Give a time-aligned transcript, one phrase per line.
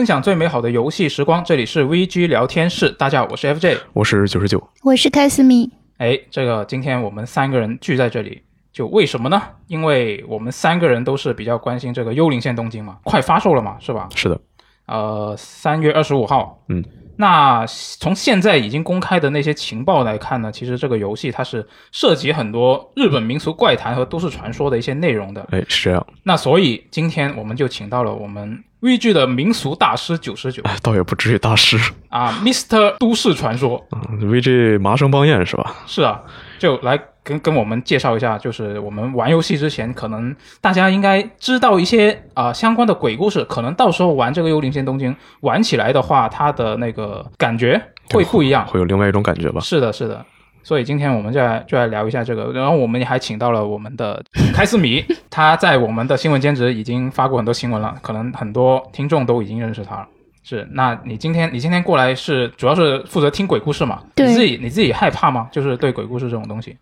[0.00, 2.88] 分享最美好的游戏时光，这里是 VG 聊天室。
[2.92, 5.70] 大家好，我是 FJ，我是九十九，我是开斯米。
[5.98, 8.40] 哎，这个今天我们三个人聚在这里，
[8.72, 9.42] 就为什么呢？
[9.66, 14.08] 因为我们三个人都是比较关心这个《幽灵线：东京》嘛，快发售了嘛，是吧？
[14.14, 14.40] 是的，
[14.86, 16.64] 呃，三月二十五号。
[16.70, 16.82] 嗯，
[17.16, 25.46] 那从现在已经公开的那些情报来看呢，其实这个游戏它是涉及很多日本民俗怪谈和都市传说的一些内容的。
[25.50, 26.06] 哎，是这样。
[26.22, 31.76] 那所以今天我们就请到了我们 VG 的民俗大师九十九哎，倒也不至于大师
[32.08, 33.86] 啊，Mr 都市传说。
[33.92, 35.74] 嗯，VG 麻生邦彦是吧？
[35.86, 36.22] 是啊，
[36.58, 48.66] 就来跟跟我们介绍一下，就是我们玩游戏之前，可能大家应该知道一些啊、相关的鬼故事，可能到时候玩这个《幽灵线：东京》玩起来的话，它的那个感觉会不一样。
[48.66, 49.60] 会有另外一种感觉吧？
[49.60, 50.24] 是的，是的。
[50.62, 54.22] 所以今天我们就来就来聊一下这个，然后我们也还请到了我们的
[54.54, 60.06] 开斯米，他在我们的新闻兼职已经发过很多新闻了，可能很多听众都已经认识他了。
[60.42, 64.00] 是，那你今天你今天过来是主要是负责听鬼故事嘛？
[64.14, 65.48] 对你自己你自己害怕吗？
[65.50, 66.76] 就是对鬼故事这种东西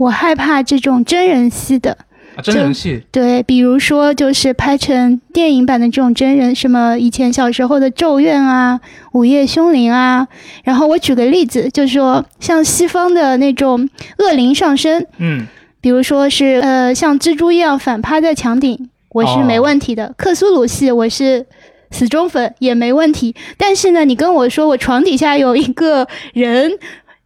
[0.00, 1.94] 我害怕这种真人戏的，
[2.34, 8.80] 啊，真人戏对，比如说就是拍成电影版的这种真人，什么以前小时候的《咒怨》啊，
[9.12, 10.26] 《午夜凶铃》啊。
[10.64, 15.46] 然后我举个例子，就是说像西方的那种恶灵上身，嗯，
[15.82, 20.14] 比如说是呃像蜘蛛一样反趴在墙顶，我是没问题的。
[20.16, 21.44] 克苏鲁系我是
[21.90, 23.34] 死忠粉也没问题。
[23.58, 26.72] 但是呢，你跟我说我床底下有一个人。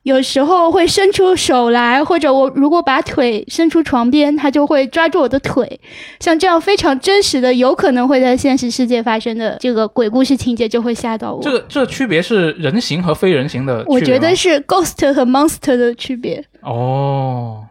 [0.05, 5.81] 有时候会伸出手来，或者我如果把腿伸出床边，他就会抓住我的腿。
[6.21, 11.43] 像这样非常真实的，有可能会在现实世界发生的这个鬼故事情节，就会吓到我。
[11.43, 16.45] 这个这个区别是人形和非人形的区别，我觉得是 ghost 和 monster 的区别。
[16.61, 17.65] 哦。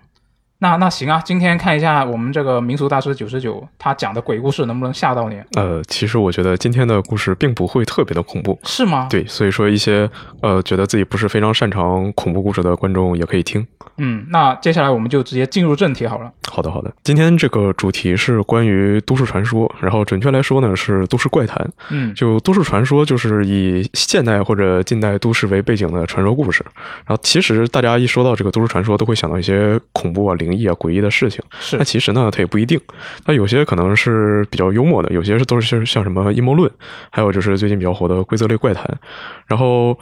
[0.63, 5.35] 那那行啊，今天看一下我们这个民俗大师九十九他讲的鬼故事能不能吓到你？
[5.57, 9.07] 呃，其实我觉得今天的故事并不会特别的恐怖，是吗？
[9.09, 10.09] 对，所以说一些
[10.41, 13.67] 呃觉得自己不是非常擅长恐怖故事的观众也可以听。
[13.97, 16.31] 嗯，那接下来我们就直接进入正题好了。
[16.49, 16.91] 好的，好的。
[17.03, 21.69] 今天这个主题是关于都市传说，然后准确来说呢是都市怪谈。
[21.89, 26.65] 嗯，就都市传说就是以现代或者近代都市为背景的传说故事。
[27.05, 31.43] 然后其实大家一说到这个都市传说，都会想到一些恐怖啊、灵异啊、诡异的事情。
[31.59, 32.79] 是那其实呢，它也不一定。
[33.25, 36.69] 那有些可能是比较幽默的，有些是都是像什么阴谋论，
[37.11, 38.85] 还有就是最近比较火的规则类怪谈。
[39.45, 39.97] 然后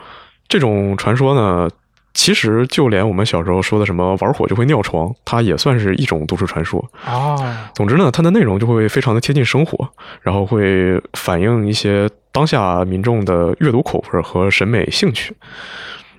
[0.48, 1.68] 这种传说呢。
[2.14, 6.84] 其实，就连我们小时候说的什么玩火就会尿床，它也算是一种都市传说。
[7.04, 9.88] 啊，总之呢，它的内容就会非常的贴近生活，
[10.20, 15.34] 然后会反映一些当下民众的阅读口味和审美兴趣。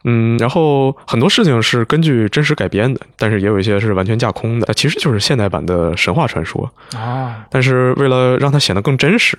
[0.05, 6.69] 嗯，然后很多事情是根据真实改编的，但是也有一些是完全架空的，其实就是现代版的神话传说。
[6.93, 9.37] 啊，但是为了让它显得更真实，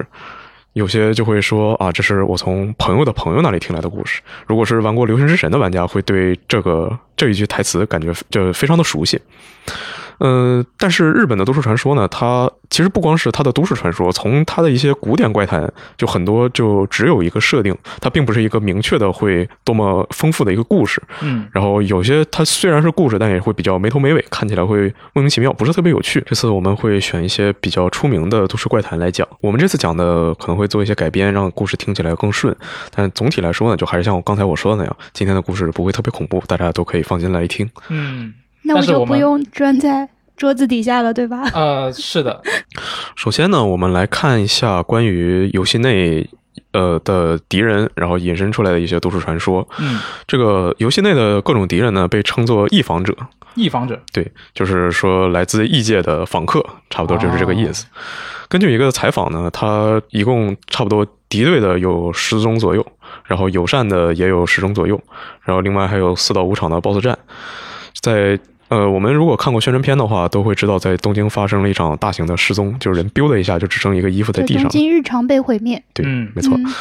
[0.74, 4.20] 有些就会说啊，这是我从朋友的朋友那里听来的故事。
[4.46, 9.20] 如果是玩过《流星之神》的玩家，会对这个这一句台词感觉就非常的熟悉。
[10.20, 21.02] 嗯，但是日本的都市传说呢，它其实不光是它的都市传说，从它的一些古典怪谈，就很多就只有一个设定，它并不是一个明确的会多么丰富的一个故事。
[21.22, 26.22] 嗯，然后有些它虽然是故事，但也会比较没头没尾，看起来会莫名其妙，不是特别有趣。
[26.26, 29.26] 这次我们会选一些比较出名的都市怪谈来讲。
[29.40, 32.54] 我们这次讲的可能会做一些改编，让故事听起来更顺。
[32.94, 37.68] 但总体来说呢，就还是像我刚才我说的那样，今天的故事不会特别恐怖，大家都可以放心来听。
[37.88, 38.32] 嗯，
[38.64, 41.42] 那我就不用钻在桌子底下了，对吧？
[41.54, 42.42] 呃，是的，
[43.14, 46.28] 首先呢，我们来看一下关于游戏内
[46.72, 49.66] 呃的敌人，然后引申出来的一些都市传说。
[49.78, 53.14] 嗯，这个游戏内的各种敌人呢，被称作异访者。
[53.54, 57.86] 异访者，对，就是说来自异界的访客，差不多就是这个意思。
[58.48, 62.84] 根据一个采访呢，他一共差不多敌对的有十宗左右，
[63.24, 65.00] 然后友善的也有十宗左右，
[65.42, 67.16] 然后另外还有四到五场的 BOSS 战。
[68.00, 68.36] 在
[68.74, 74.68] 呃，我们如果看过宣传片的话，都会知道在东京发生了一场大型的失踪，就是人 biu 的一下就只剩一个衣服在地上。
[74.68, 75.80] 京日常被毁灭。
[75.92, 76.56] 对，嗯没错。
[76.56, 76.74] 嗯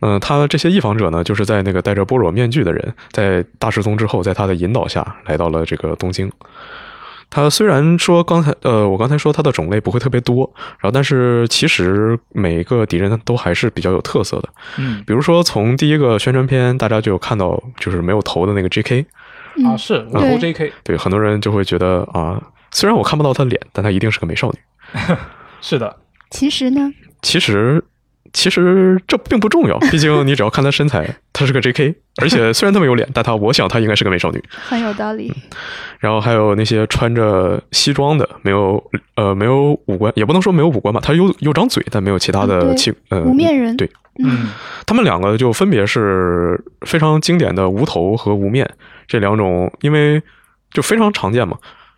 [0.00, 6.30] 嗯，他这些异访者呢，就是在那个戴着般若面具的人，在大失踪之后，在他的引导下来到了这个东京。
[7.30, 10.48] 他虽然说刚才呃，我刚才说他的种类不会特别多，
[10.78, 14.48] 然后但是其实每一个敌人都还是比较有特色的。
[14.78, 19.06] 嗯，比如说从第一个宣传片，大家就有看到就是没有头的那个 J.K.，嗯
[19.64, 22.42] 啊，是我对投 JK，对很多人就会觉得啊，
[22.72, 24.58] 虽然我看不到她脸，但她一定是个美少女。
[25.60, 25.96] 是的，
[26.30, 26.92] 其实呢，
[27.22, 27.82] 其实
[28.32, 34.42] 其实这并不重要，毕竟你只要看她身材，她是个 J.K.，而且虽然她没有脸，但她我想她应该是个美少女。
[34.50, 35.32] 很有道理。
[36.00, 38.82] 然后还有那些穿着西装的，没有
[39.14, 43.90] 呃没有五官，也不能说没有五官吧，她有有张嘴，但没有其他的器呃无面人对
[44.22, 44.50] 嗯
[44.86, 48.68] 他们两个就分别是非常经典的无头和无面
[49.06, 50.22] 这两种，因为
[50.70, 51.56] 就非常常见嘛。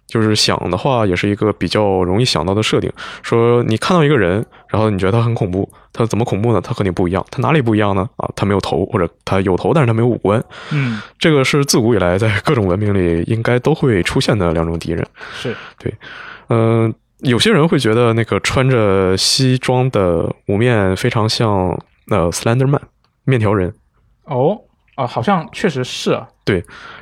[0.09, 2.89] 就是想的话，也是一个比较容易想到的设定。
[3.25, 6.61] 说你看到一个人，然后你觉得他很恐怖，他怎么恐怖呢？
[6.61, 8.09] 他和你不一样，他哪里不一样呢？
[8.17, 10.41] 啊，他没有头，或者他有头，但是他没有五官。
[10.71, 15.05] 嗯， 这个是自古以来在各种文明里应该都会出现的两种敌人。
[15.35, 15.93] 是对
[16.51, 21.77] 嗯、有些人会觉得那个穿着西装的无面非常像
[22.11, 22.79] 呃 Slenderman
[23.25, 23.75] 面条人。
[24.27, 24.57] 哦
[24.95, 26.29] 啊，好像确实是啊。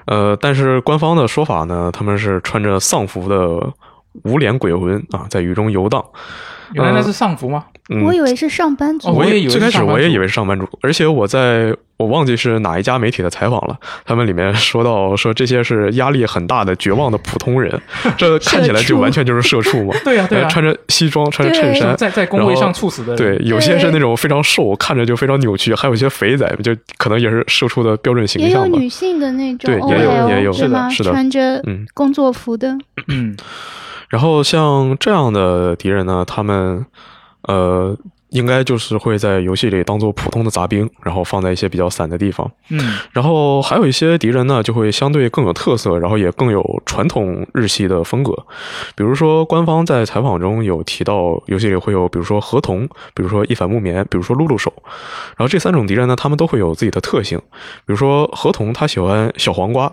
[0.06, 3.72] 呃，但是官方的说法呢，他们是穿着丧服的
[4.24, 6.04] 无脸鬼魂啊，在雨中游荡。
[6.72, 7.66] 原来那是丧服吗？
[7.90, 9.08] 嗯，我以为是上班族。
[9.08, 9.92] 哦我也以为最开始是上班族。
[9.94, 17.80] 我也以为是上班族，而且我在我忘记是哪一家媒体的采访了，他们里面说到说这些是压力很大的绝望的普通人，
[18.16, 19.94] 这看起来就完全就是社畜嘛。
[20.02, 28.78] 对呀对呀，呃穿着西装，穿着衬衫，在在工位上猝死的人，对，有些是那种非常瘦，看着就非常扭曲，还有一些肥仔，就可能也是社畜的标准形也有象吧。
[28.78, 30.90] 女性的那种对也有也有是的？
[30.90, 31.10] 是的。
[31.10, 32.76] 穿着嗯，工作服的，
[33.08, 33.36] 嗯。
[34.08, 36.84] 然后像这样的敌人呢，他们
[37.46, 37.96] 呃，
[38.30, 42.50] 应该就是会在游戏里当做普通的杂兵，然后放在一些比较散的地方。
[42.70, 48.32] 嗯然后还有一些敌人呢，就会相对更有特色，然后也更有传统日系的风格。
[48.96, 54.72] 比如说，官方在采访中有提到，游戏里会有，比如说河童，比如说一反木棉，比如说露露手。
[55.36, 57.38] 然后这三种敌人呢，他们都会有自己的特性。
[57.86, 59.92] 比如说河童，他喜欢小黄瓜，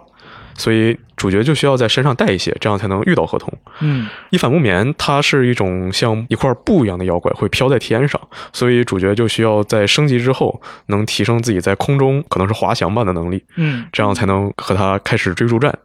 [0.61, 3.51] 所以主角就需要在身上带一些，这样才能遇到河童。
[3.79, 8.21] 嗯一反木棉，它是一种像一块布一样的妖怪，会飘在天上，
[8.53, 15.75] 所以主角就需要在升级之后，能提升自己在空中可能是滑翔般的能力，嗯这样才能和他开始追逐战。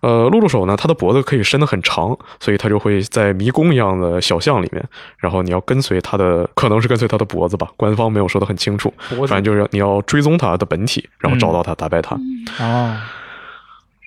[0.00, 4.84] 呃，露露手呢，它的脖子可以伸得很长，所以它就会在迷宫一样的小巷里面，
[5.18, 12.16] 然后你要跟随它的，可能是跟随它的脖子吧，官方没有说得很清楚，脖子反正就是你要追踪它的本体，然后找到它，打败它。
[12.60, 12.96] 哦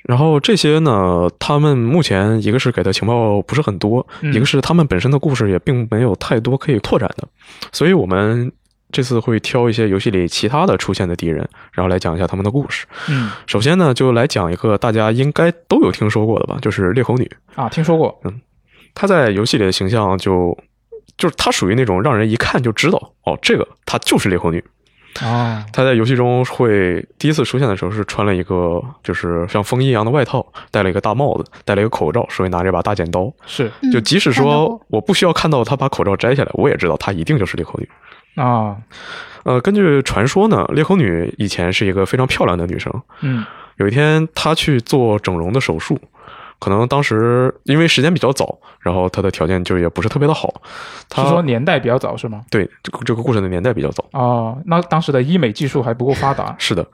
[0.04, 7.28] 然后这些呢，他们目前一个是给的情报不是很多，嗯一个是他们本身的故事也并没有太多可以拓展的，
[7.72, 8.52] 所以我们
[8.92, 12.86] 这次会挑一些游戏里其他的出现的敌人，然后来讲一下他们的故事。
[13.10, 17.32] 嗯首先呢，就来讲一个大家应该都有听说过的吧，就是裂口女。
[17.56, 18.42] 啊，听说过，嗯
[18.94, 20.58] 她在游戏里的形象就
[21.16, 24.64] 就是她属于那种让人一看就知道哦，这个她就是裂口女。
[25.24, 33.32] 哦她在游戏中会第一次出现的时候是穿了一个就是像风衣一样的外套，戴了一个大帽子，戴了一个口罩，手里拿着一把大剪刀。
[33.46, 37.90] 是嗯就即使说我不需要看到她把口罩摘下来，我也知道她一定就是裂口女。
[38.36, 38.78] 啊
[39.44, 42.94] 呃，根据传说呢，裂口女以前是一个非常漂亮的女生。
[43.22, 43.46] 嗯
[43.78, 45.98] 有一天，她去做整容的手术，
[46.62, 50.54] 可能当时因为时间比较早，然后他的条件就也不是特别的好。
[51.10, 52.44] 他是说年代比较早是吗？
[52.52, 56.86] 对这个这个故事的年代比较早，哦，那当时的医美技术还不够发达，是的。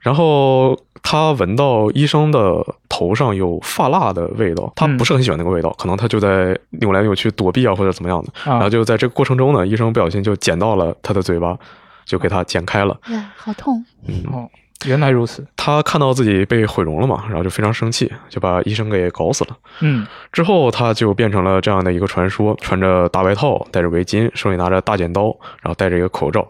[0.00, 8.30] 然后他闻到医生的头上有发蜡的味道，她嗯不是很喜欢那个味道，可能他就在扭来扭去躲避啊，或者怎么样的。
[8.44, 11.56] 然啊后就在这个过程中呢，医生不小心就剪到了他的嘴巴，
[12.04, 12.96] 就给他剪开了。
[13.08, 13.84] 呀，好痛！
[14.06, 14.48] 嗯，哦，
[14.84, 19.56] 原来如此，他看到自己被毁容了嘛，然后就非常生气，就把医生给搞死了。
[19.80, 26.46] 嗯之后，他就变成了这样的一个传说：穿着大外套，戴着围巾，手里拿着大剪刀，然后戴着一个口罩。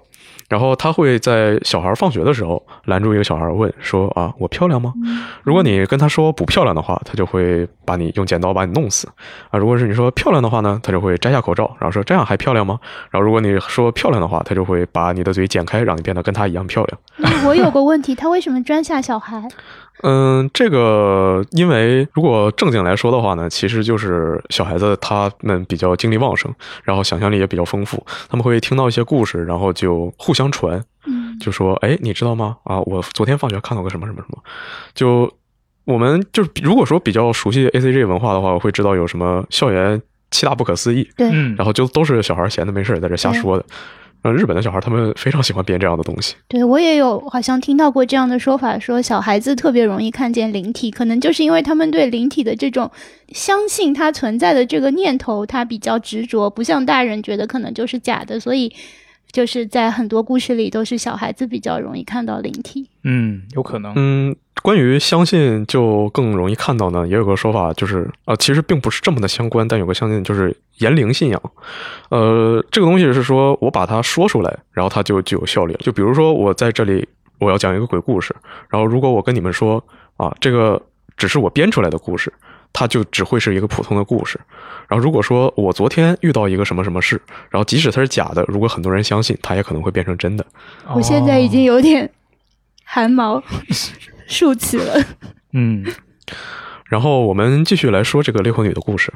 [0.49, 4.93] 然后他会在小孩放学的时候拦住一个小孩问说：“啊，我漂亮吗？”
[5.43, 9.09] 如果你跟他说不漂亮的话，他就会把你用剪刀把你弄死。
[9.50, 12.79] 啊，如果是你说漂亮的话呢，他就会摘下口罩，然后说：“这样还漂亮吗？”
[13.11, 16.99] 然后如果你说漂亮的话，他就会把你的嘴剪开，让你变得跟他一样漂亮。
[17.17, 19.49] 那我有个问题，他为什么专下小孩？
[20.03, 26.53] 嗯，这个因为如果正经来说的话呢，其实就是小孩子他们比较精力旺盛，
[26.85, 32.57] 然后想象力也比较丰富，他们会听到一些故事，然后就互相传，嗯，就说：“哎，你知道吗？
[32.65, 34.43] 啊，我昨天放学看到个什么什么什么。”
[34.95, 35.33] 就
[35.85, 40.00] 我们就是如果说比较熟悉 A C G 文化的话，我会知道有什么校园
[40.31, 43.65] 七大不可思议，对，嗯，然后就都是小孩闲的没事儿在这瞎说的。
[44.33, 46.35] 日本的小孩他们非常喜欢编这样的东西。
[46.49, 52.90] 对我也有好像听到过这样的说法，说小孩子特别容易看见灵体，可能就是因为他们对灵体的这种
[53.33, 58.73] 相信它存在的这个念头，他比较执着，不像大人觉得可能就是假的，所以
[59.37, 62.88] 就是在很多故事里都是小孩子比较容易看到灵体。
[63.05, 71.38] 嗯，有可能，嗯，关于相信就更容易看到呢，也有个说法，就是呃，其实并不是这么的相关，但有个相信就是言灵信仰。
[72.09, 75.81] 呃，这个东西是说我把它说出来，然后它就具有效力了。
[75.83, 77.07] 就比如说我在这里
[77.38, 78.35] 我要讲一个鬼故事，
[78.71, 79.85] 然后如果我跟你们说
[80.16, 80.81] 啊，这个
[81.19, 82.33] 只是我编出来的故事。
[82.78, 84.38] 它就只会是一个普通的故事。
[84.87, 87.18] 然后如果说我昨天遇到一个什么什么事，
[87.49, 90.45] 然后即使它是假的，如果很多人相信，它也可能会变成真的。
[90.95, 92.11] 我现在已经有点
[92.85, 93.42] 汗毛
[94.26, 95.02] 竖起了。
[95.54, 95.83] 嗯，
[96.85, 99.11] 然后我们继续来说这个裂口女的故事。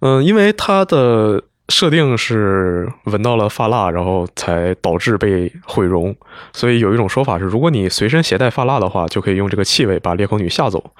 [0.00, 6.14] 嗯，因为她的设定是闻到了发蜡，然后才导致被毁容，
[6.52, 10.92] 所以有一种说法是，如果你随身携带发蜡的话，就可以用这个气味把裂口女吓走。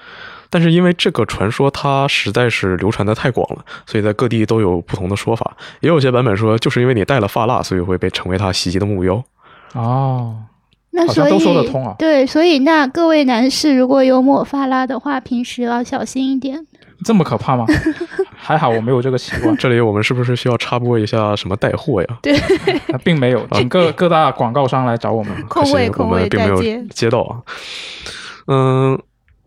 [0.49, 5.55] 但是因为这个传说它实在是流传的太广了，所以在各地都有不同的说法。
[5.81, 9.23] 也有些版本说，就是因为你带了发蜡，所以会被成为他袭击的目标。
[9.73, 10.35] 哦，
[10.91, 16.65] 那所以好像都说得通啊对，所以那各位男士如果有抹发蜡的话，平时要小心一点。
[17.03, 17.65] 这么可怕吗？
[18.37, 22.07] 还好我没有这个习惯， 这里我们是不是需要插播一下什么带货呀？
[22.21, 22.33] 对
[23.03, 25.33] 并没有，请各各大广告商来找我们。
[25.47, 26.61] 空位可惜我空位们并没有。
[26.89, 27.41] 接到啊。
[28.47, 28.97] 嗯，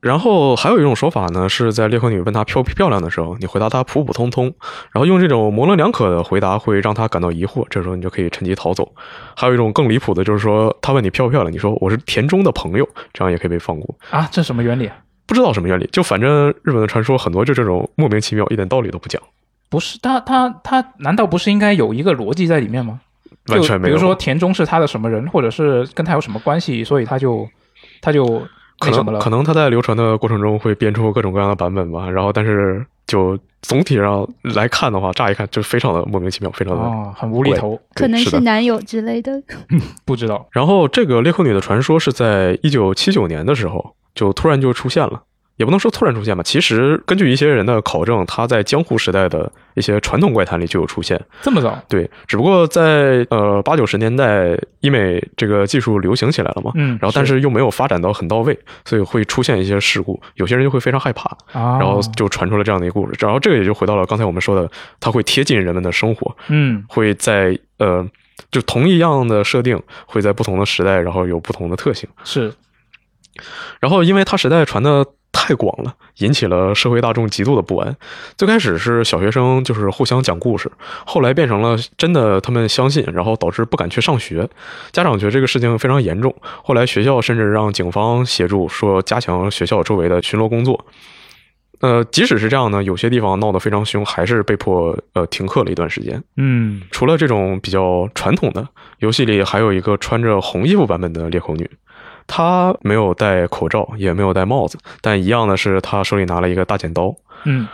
[0.00, 4.44] 然后还有一种说法呢，是在烈火女问她漂不漂亮的时候，你回答她普普通通，
[4.92, 8.92] 然后用这种模棱两可的回答会让她感到疑惑，这时候你就可以趁机逃走。
[9.36, 13.94] 还有一种更离谱的，就是说她问你漂不漂亮，你说我是田中的朋友，这样也可以被放过。
[14.10, 14.90] 啊，这什么原理？
[15.26, 19.20] 不知道什么原理，就反正日本的传说很多就这种莫名其妙，一点道理都不讲，
[19.68, 23.00] 不是他他他，难道不是应该有一个逻辑在里面吗？
[23.48, 23.94] 完全没有。
[23.94, 27.46] 比如说田中是他的什么人，或者是跟他有什么关系，所以他就
[28.00, 28.42] 他就
[28.78, 28.90] 可。
[28.90, 36.82] 能可能他在流传的过程中会编出各种各样的版本吧，然后但是就总体上来看的话，乍一看就非常的莫名其妙，非常的。
[36.82, 39.42] 哦，很无厘头，可能是男友之类的。
[40.04, 40.46] 不知道。
[40.52, 45.22] 然后这个裂空女的传说是在一九七九年的时候就突然就出现了。
[45.58, 51.20] 也不能说突然出现吧，其实根据一些人的考证，它在江户时代的一些传统怪谈里就有出现。
[51.42, 51.76] 这么早？
[51.88, 63.16] 对，只不过在呃八九十年代，医美这个技术流行起来了嘛，嗯然后但是又没有发展到很到位，所以会出现一些事故，有些人就会非常害怕，啊，然后就传出了这样的一个故事。
[63.18, 68.08] 然后这个也就回到了刚才我们说的，它会贴近人们的生活，嗯会在呃
[68.52, 72.08] 就同一样的设定，会在不同的时代，然后有不同的特性。
[72.22, 72.54] 是
[73.80, 77.96] 然后因为它时代传的太广了，引起了社会大众极度的不安。
[78.36, 80.70] 最开始是小学生就是互相讲故事，
[81.06, 84.48] 后来变成了真的他们相信，然后导致不敢去上学。
[84.92, 90.84] 家长觉得这个事情非常严重，后来学校甚至让警方协助，说加强学校周围的巡逻工作。
[91.80, 96.20] 呃，即使是这样呢，有些地方闹得非常凶，还是被迫呃停课了一段时间。
[96.36, 98.66] 嗯除了这种比较传统的
[98.98, 101.70] 游戏里，还有一个穿着红衣服版本的裂口女，
[102.28, 107.12] 她没有戴口罩，也没有戴帽子，但一样的是，他手里拿了一个大剪刀。
[107.44, 107.66] 嗯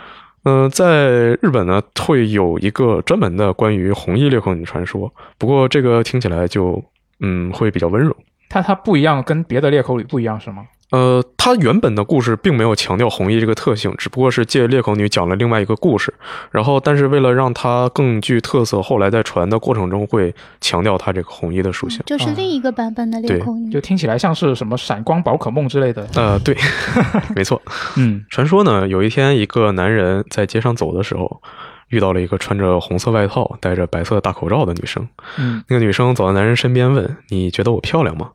[0.45, 1.09] 嗯、在
[1.41, 6.83] 日本呢，会有一个专门的关于红衣裂口女传说，不过这个听起来就
[7.19, 8.15] 嗯会比较温柔。
[8.47, 10.65] 它它不一样，跟别的裂口女不一样是吗？
[10.91, 16.13] 呃，它原本的故事并没有强调红衣这个特性，只不过是借裂口女讲了另外一个故事。
[16.51, 22.01] 然后，但是为了让它更具特色，后来在传的过程中会强调它这个红衣的属性。
[22.05, 23.81] 就是另一个版本的裂口女就。
[23.81, 26.07] 听起来像是什么闪光宝可梦之类的。
[26.15, 26.55] 呃，对，
[27.35, 27.61] 没错。
[27.97, 31.41] 嗯传说呢，有一天一个男人在街上走的时候，
[31.89, 35.07] 遇到了一个穿着红色外套、戴着白色大口罩的女生。
[35.37, 38.31] 嗯那个女生走到男人身边问：“你觉得我漂亮吗？”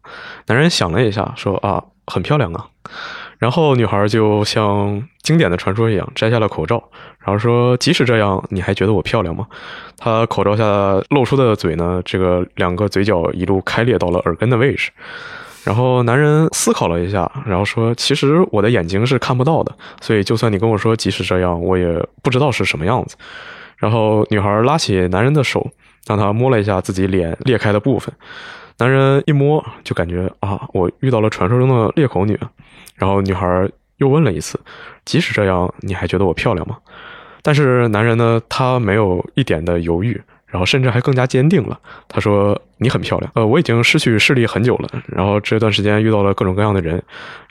[0.46, 2.66] 男人想了一下，说：“啊，很漂亮啊。”
[3.38, 6.82] 然后女孩就像经典的传说一样，摘下了口罩，
[7.20, 9.46] 然后说：“即使这样，你还觉得我漂亮吗？”
[9.96, 10.64] 她口罩下
[11.08, 14.90] 露出的嘴呢，这个两个嘴角一路开裂到了耳根的位置。
[15.64, 23.16] 然后男人思考了一下，然后说：“其实我的眼睛是看不到的，所以就算你跟我说即使这样，我也不知道是什么样子。”
[23.78, 25.70] 然后女孩拉起男人的手，
[26.06, 28.14] 让他摸了一下自己脸裂开的部分。
[28.78, 32.38] 男人一摸就感觉啊，我遇到了传说中的裂口女。
[32.96, 34.60] 然后女孩又问了一次
[35.04, 36.76] ：“即使这样，你还觉得我漂亮吗？”
[37.42, 41.78] 但是男人呢，他没有一点的犹豫，然后甚至还更加坚定了。
[42.08, 43.32] 他说：“你很漂亮。
[43.34, 47.02] 呃，我已经失去视力很久了，然后这段时间遇到了各种各样的人，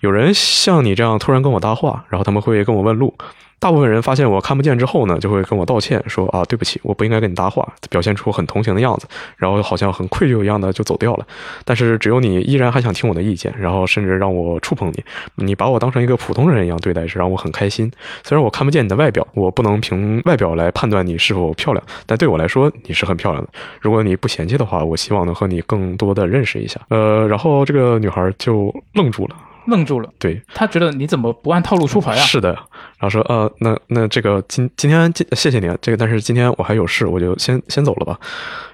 [0.02, 3.14] 有人像你这样突然跟我搭话，然后他们会跟我问路。
[3.60, 11.28] 大部分人发现我看不见之后呢，就会跟我道歉，说啊对不起，我不应该跟你搭话，表现出很同情的样子，然后好像很愧疚一样的就走掉了。
[11.66, 15.04] 但是只有你依然还想听我的意见，然后甚至让我触碰你，
[15.36, 17.92] 你把我当成一个普通人一样对待，是让我很开心。
[18.24, 23.50] 虽然我看不见你的外表，我不能凭外表来判断你是否漂亮，但对我来说你是很漂亮的。
[23.82, 26.80] 如果你不嫌弃的话，我希望能和你更多的认识一下。
[26.90, 29.36] 呃，然后这个女孩就愣住了。
[29.70, 32.16] 愣住了，对，他觉得你怎么不按套路出牌啊？
[32.18, 38.20] 是的，然后说呃，那那这个今今天今谢谢你，啊，这个但是今天我还有事，我就先先走了吧。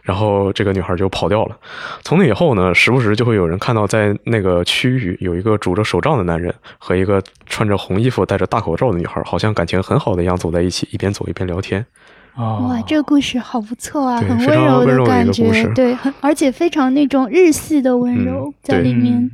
[0.01, 1.57] 然后这个女孩就跑掉了。
[2.03, 11.83] 从那以后呢，时不时就会有人看到在那个区域有一个拄着手杖的男人和一个穿着红衣服、戴着大口罩的女孩，好像感情很好的一样走在一起，一边走一边聊天。
[12.35, 19.15] 哦，哇，这个故事好不错啊，很温柔的感觉一个故事，对，很而且非常那种日系的温柔在里面。
[19.15, 19.31] 嗯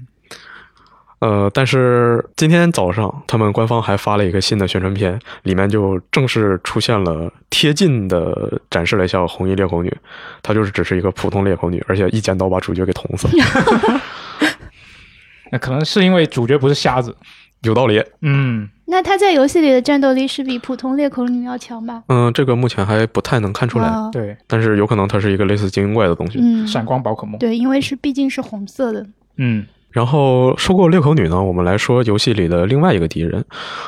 [1.21, 9.95] 呃，但是今天早上他们官方还发了一个新的宣传片，里面就正式出现了贴近的展示了一下红衣裂口女，
[10.41, 13.33] 她就是只是一个普通裂口女，而且一剪刀把主角给捅死了
[15.51, 17.15] 那可能是因为主角不是瞎子。
[17.63, 18.03] 有道理。
[18.21, 22.01] 嗯，那他在游戏里的战斗力是比普通裂口女要强吧？
[22.07, 26.39] 嗯，这个目前还不太能看出来，啊对，但是有可能它是一个类似精英怪的东西。
[26.41, 27.37] 嗯，闪光宝可梦。
[27.37, 29.05] 对，因为是毕竟是红色的。
[29.37, 33.43] 嗯，然后说过裂口女呢，我们来说游戏里的另外一个敌人。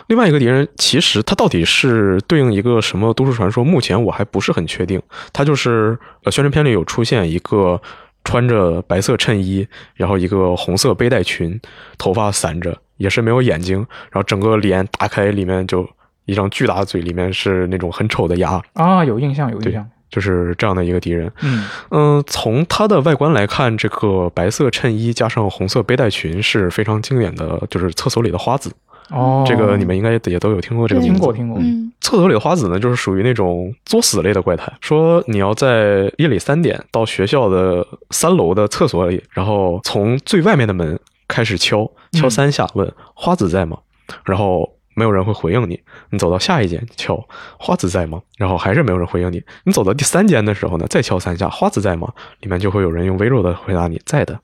[0.07, 3.63] 另外一个敌人其实它到底是对应一个什么都市传说？
[3.63, 5.01] 目前我还不是很确定。
[5.31, 7.81] 它就是呃，宣传片里有出现一个
[8.24, 11.60] 穿着白色衬衣，然后一个红色背带裙，
[11.98, 13.77] 头发散着，也是没有眼睛，
[14.12, 15.88] 然后整个脸打开，里面就
[16.25, 19.89] 一张巨大的嘴，里面是那种很丑的牙，啊，有印象，有印象。
[20.13, 21.32] 就是这样的一个敌人。
[21.41, 28.72] 嗯，嗯，从它的外观来看，这个白色衬衣加上红色背带裙是非常经典的，就是厕所里的花子。
[29.10, 31.15] 哦，这个你们应该也都有听过这个名字。
[31.15, 31.58] 听过听过。
[31.60, 34.72] 嗯厕所里的花子呢，就是属于那种作死类的怪胎。
[34.82, 43.77] 说你要在夜里三点到学校的三楼的厕所里，然后从最外面的门开始敲，敲嗯三下，问花子在吗？
[44.25, 45.79] 然后没有人会回应你。
[46.09, 47.23] 你走到下一间敲
[47.57, 48.21] 花子在吗？
[48.38, 49.41] 然后还是没有人回应你。
[49.63, 52.12] 你走到第三间的时候呢，再敲三下花子在吗？
[52.41, 54.39] 里面就会有人用微弱的回答你在的。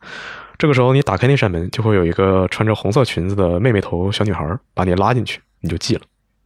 [0.58, 6.02] 这个时候你打开那扇门，就会有一个穿着红色裙子的妹妹头小女孩把你拉进去，你就记了，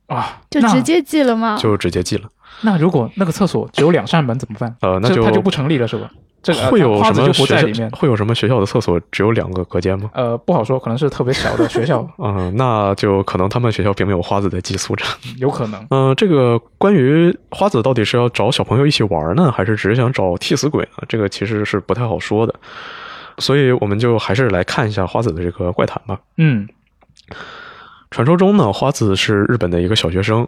[0.05, 1.57] 啊，就直接记了吗？
[1.59, 2.29] 就直接记了。
[2.61, 4.75] 那如果那个厕所只有两扇门怎么办？
[4.81, 6.11] 呃，那就它就不成立了是吧？
[6.43, 7.89] 这会有什么学校在里面。
[7.91, 10.11] 会有什么学校的厕所只有两个隔间吗？
[10.13, 15.05] 呃，不好说，可能是特别小的学校， 嗯、那就可能他们学校并没有花子在寄宿着。
[15.37, 15.87] 有可能。
[15.89, 21.03] 嗯、这个关于花子到底是要找小朋友一起玩呢，还是只是想找替死鬼呢？
[21.07, 22.53] 这个其实是不太好说的。
[23.39, 26.19] 所以我们就还是来看一下花子的这个怪谈吧。
[26.37, 26.67] 嗯
[28.11, 30.47] 传说中呢，花子是日本的一个小学生。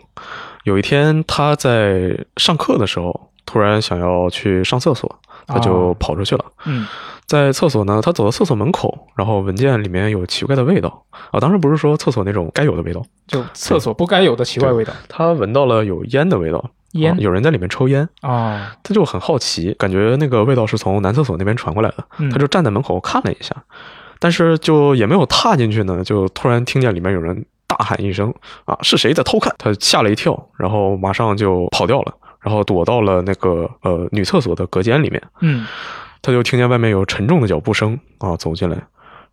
[0.66, 5.96] 有一天，他在上课的时候，突然想要去上厕所，他就哦。
[6.00, 6.46] 跑出去了。
[6.66, 6.86] 嗯。
[7.26, 11.04] 在厕所呢，他走到厕所门口，然后闻见里面有奇怪的味道。
[11.32, 14.94] 啊，当然不是说厕所那种该有的味道，就厕所不该有的奇怪味道。
[15.10, 17.12] 他闻到了有烟的味道，烟？
[17.12, 22.30] 啊有人在里面抽烟，啊，他就很好奇，感觉那个味道是从男厕所那边传过来的，嗯。
[22.30, 23.56] 他就站在门口看了一下，
[24.20, 28.32] 但是就也没有踏进去呢，就突然听见里面有人大喊一声
[28.66, 29.16] 啊，是谁？
[29.16, 29.52] 在偷看？
[29.58, 32.14] 他吓了一跳，然后马上就跑掉了，
[32.46, 35.22] 然后躲到了那个呃女厕所的隔间里面。
[35.42, 35.66] 嗯。
[36.22, 38.76] 他就听见外面有沉重的脚步声啊走进来，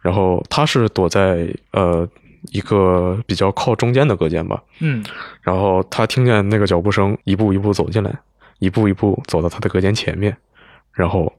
[0.00, 2.06] 然后他是躲在呃
[2.50, 5.02] 一个比较靠中间的隔间吧，嗯。
[5.40, 8.14] 然后他听见那个脚步声一步一步走进来，
[8.58, 10.36] 一步一步走到他的隔间前面，
[10.92, 11.32] 然后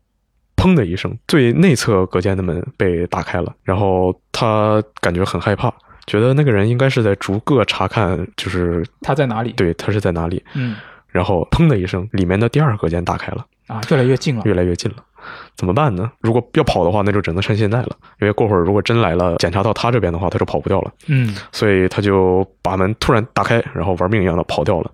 [0.55, 5.71] 砰的一声，最内侧隔间的门被打开了，然后他感觉很害怕，
[6.07, 9.51] 觉得那个人应该是在逐个查看，就是他在哪里？
[9.51, 10.75] 对他是在哪里，嗯
[11.13, 13.45] 然后砰的一声，里面的第二隔间打开了。
[13.67, 14.41] 啊，越来越近了。
[14.43, 14.97] 越来越近了，
[15.55, 16.11] 怎么办呢？
[16.19, 20.91] 如果要跑的话，那就只能趁现在了，因为过会儿如果真来了，检查到他这边的话，他就跑不掉了。
[21.07, 24.91] 嗯所以他就把门突然打开，然后玩命一样的跑掉了。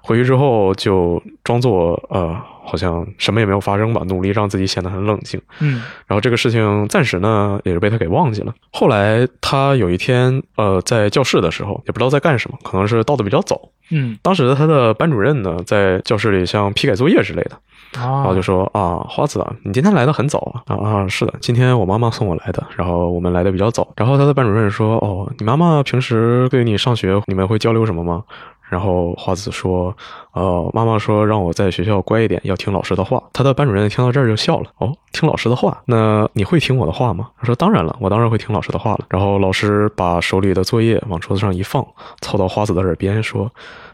[0.00, 5.38] 回去之后就装作呃好像什么也没有发生吧，努力让自己显得很冷静。
[5.60, 8.54] 嗯然后这个事情暂时呢也是被他给忘记了。
[8.72, 13.60] 后来他有一天呃在教室的时候，也不知道在干什么，可能是到的比较早。
[13.90, 17.52] 嗯当时他的班主任呢在教室里像批改作业之类的，
[17.94, 23.86] 然啊后就说啊，花子啊，你今天来的很早啊啊啊，是的，今天我妈妈送我来的，然后我们来的比较早。
[23.96, 28.24] 然后他的班主任说，哦，你妈妈平时对你上学，你们会交流什么吗？
[28.68, 29.96] 然后花子说，
[30.32, 33.22] 呃，妈妈说让我在学校乖一点，要听老师的话。
[33.32, 37.30] 他的班主任听到这儿就笑了，哦，听老师的话，那你会听我的话吗？
[37.38, 39.06] 他说当然了，我当然会听老师的话了。
[39.08, 41.86] 然后老师把手里的作业往桌子上一放，
[42.20, 43.50] 凑到花子的耳边说，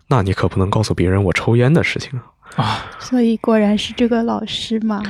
[0.08, 2.24] 那你可不能告诉别人我抽烟的事情啊。
[2.56, 5.02] 啊，所以果然是这个老师嘛。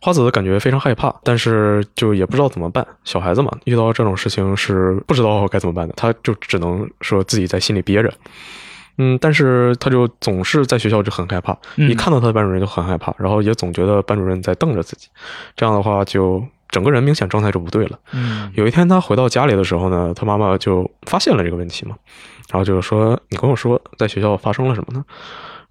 [0.00, 2.84] 花子感觉非常害怕，但是就也不知道怎么办。
[3.04, 8.12] 小孩子嘛，遇到这种事情是不知道该怎么办的，他就只能说自己在心里憋着。
[8.98, 15.08] 嗯，但是他就总是在学校就很害怕，嗯一看到他的班主任就很害怕，然后也总觉得班主任在瞪着自己。
[15.56, 17.98] 这样的话就整个人明显状态就不对了。
[18.12, 21.96] 嗯有一天他回到家里的时候呢，他妈妈就发现了这个问题嘛，
[22.50, 25.04] 然后就是说：“你跟我说，在学校发生了什么呢？”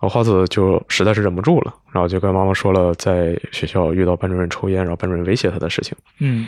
[0.01, 5.95] 然后花子就实在是忍不住了，然后就跟妈妈说了在学校遇到班主任抽烟，然后班主任威胁他的事情。
[6.19, 6.47] 嗯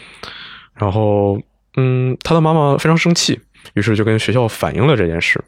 [0.73, 1.39] 然后，
[1.77, 3.39] 嗯，他的妈妈非常生气，
[3.75, 5.39] 于是就跟学校反映了这件事。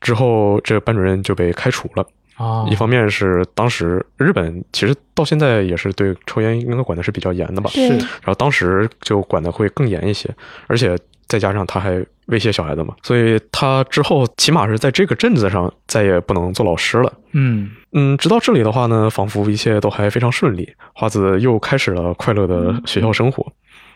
[0.00, 2.06] 之后，这个班主任就被开除了。
[2.36, 10.32] 啊，一方面是当时日本其实到现在也是对抽烟应该管的是比较严的吧，对是然后当时就管的会更严一些，
[10.68, 17.12] 而且再加上他还威胁小孩子嘛，所以他之后起码是在这个镇子上再也不能做老师了。
[17.32, 23.44] 嗯嗯，直到这里的话呢，仿佛一切都还非常顺利，花子又开始了快乐的学校生活。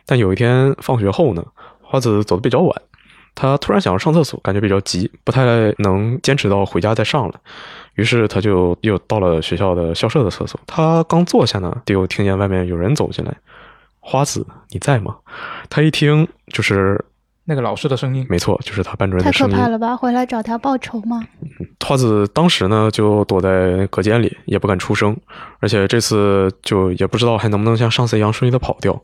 [0.05, 1.45] 但有一天放学后呢，
[1.81, 2.83] 花子走的比较晚，
[3.35, 5.45] 他突然想要上厕所，感觉比较急，不太
[5.79, 7.35] 能坚持到回家再上了。
[7.95, 10.59] 于是他就又到了学校的校舍的厕所。
[10.66, 13.35] 他刚坐下呢，就听见外面有人走进来。
[14.01, 15.16] 花子，你在吗？
[15.71, 17.05] 他一听就是，
[17.45, 19.57] 那个老师的声音，没错，就是他班主任太可的声音。
[19.57, 19.97] 怕了吧！
[19.97, 21.25] 回来找他报仇吗？
[21.87, 25.16] 花子当时呢就躲在隔间里，也不敢出声，
[25.61, 29.01] 而且这次就也不知道还能不能像上次一样顺利的跑掉。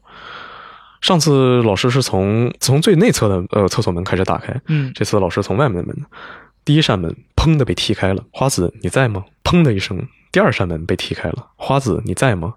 [1.00, 5.96] 上次老师是从从最内侧的呃厕所门开始打开，嗯这次老师从外面的门，
[6.64, 8.22] 第一扇门砰的被踢开了。
[8.32, 9.24] 花子你在吗？
[9.44, 11.46] 砰的一声，第二扇门被踢开了。
[11.56, 12.54] 花子你在吗？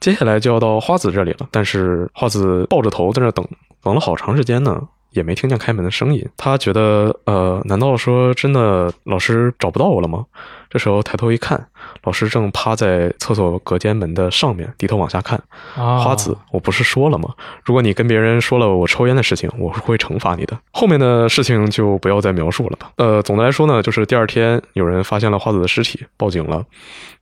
[0.00, 3.46] 接下来就要到花子这里了，但是花子抱着头在那等，
[3.82, 6.24] 等了好长时间呢，也没听见开门的声音。
[6.36, 10.26] 他觉得，呃，难道说真的老师找不到我了吗？
[10.70, 11.68] 这时候抬头一看，
[12.04, 15.40] 老师正趴在厕所隔间门的上面，低头往下看。
[15.76, 17.34] 啊，花子，我不是说了吗？
[17.64, 20.58] 如果你跟别人说了我抽烟的事情，我是会惩罚你的。
[20.72, 22.90] 后面的事情就不要再描述了吧。
[22.96, 26.64] 呃，总的来说呢，就是第二天有人发现了花子的尸体，报警了。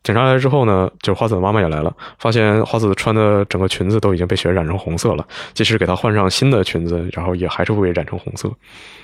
[0.02, 8.48] 警察来之后呢，就是花子的妈妈也来了，发现花子穿的整个裙子都已经被血染成红色了，即使给她换上新的裙子，然后也还是会染成红色。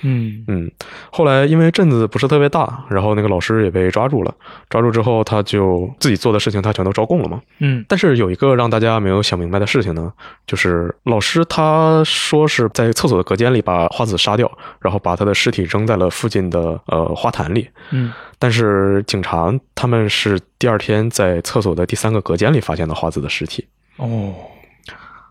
[0.01, 0.71] 嗯嗯，
[1.11, 4.32] 后来因为镇子不是特别大，然后那个老师也被抓住了。
[4.69, 7.41] 抓住之后，他就自己做的事情他全都招供了嘛。
[7.59, 10.11] 嗯但是有一个让大家没有想明白的事情呢，
[10.47, 17.67] 就是老师他说是在厕所的隔间里把花子杀掉，然后把他的尸体扔在了附近的呃花坛里。
[17.91, 23.65] 嗯但是警察他们是第二天在厕所的第三个隔间里发现了花子的尸体。
[23.95, 24.33] 哦，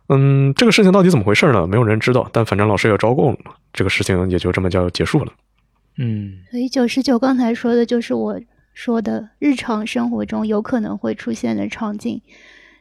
[0.08, 1.66] 嗯，这个事情到底怎么回事呢？
[1.66, 3.38] 没有人知道，但反正老师也招供了，
[3.72, 5.32] 这个事情也就这么叫结束了。
[5.98, 8.40] 嗯所以九十九刚才说的就是我
[8.74, 12.20] 说的日常生活中有可能会出现的场景。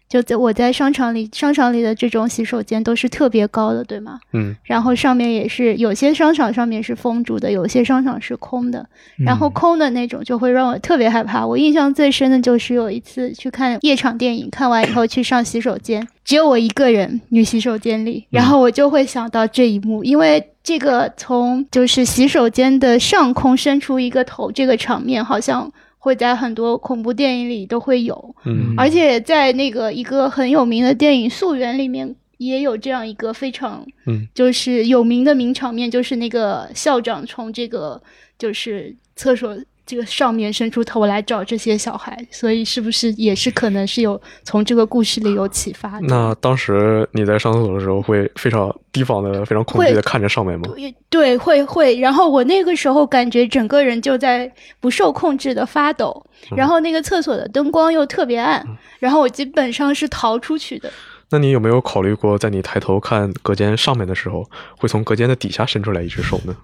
[0.10, 4.20] 就在我在商场里，商场里的这种洗手间都是特别高的，对吗？
[4.34, 8.86] 嗯然后上面也是有些商场上面是封住的，有些商场是空的。
[9.16, 11.48] 然后嗯空的那种就会让我特别害怕。
[11.48, 32.16] 我印象最深的就是有一次去看夜场电影，看完以后去上洗手间，只有我一个人，女洗手间里，然后我就会想到这一幕，因为这个从就是洗手间的上空伸出一个头，这个场面好像会在很多恐怖电影里都会有，嗯而且在那个一个很有名的电影《溯源》里面。
[32.38, 38.02] 也有这样一个非常，嗯，就是有名的名场面，就是那个校长从这个
[38.40, 39.56] 就是厕所
[39.92, 46.08] 这个上面伸出头来找这些小孩，所以是不是也是可能是有从这个故事里有启发的？
[46.08, 50.70] 那当时你在上厕所的时候会非常提防的、非常恐惧的看着上面吗？
[50.74, 52.00] 对对，会会。
[52.00, 54.50] 然后我那个时候感觉整个人就在
[54.80, 56.26] 不受控制的发抖，
[56.56, 58.66] 然后那个厕所的灯光又特别暗，
[59.00, 60.90] 然后我基本上是逃出去的。
[61.32, 66.56] 那你有没有考虑过，在你抬头看隔间上面的时候，会从隔间的底下伸出来一只手呢？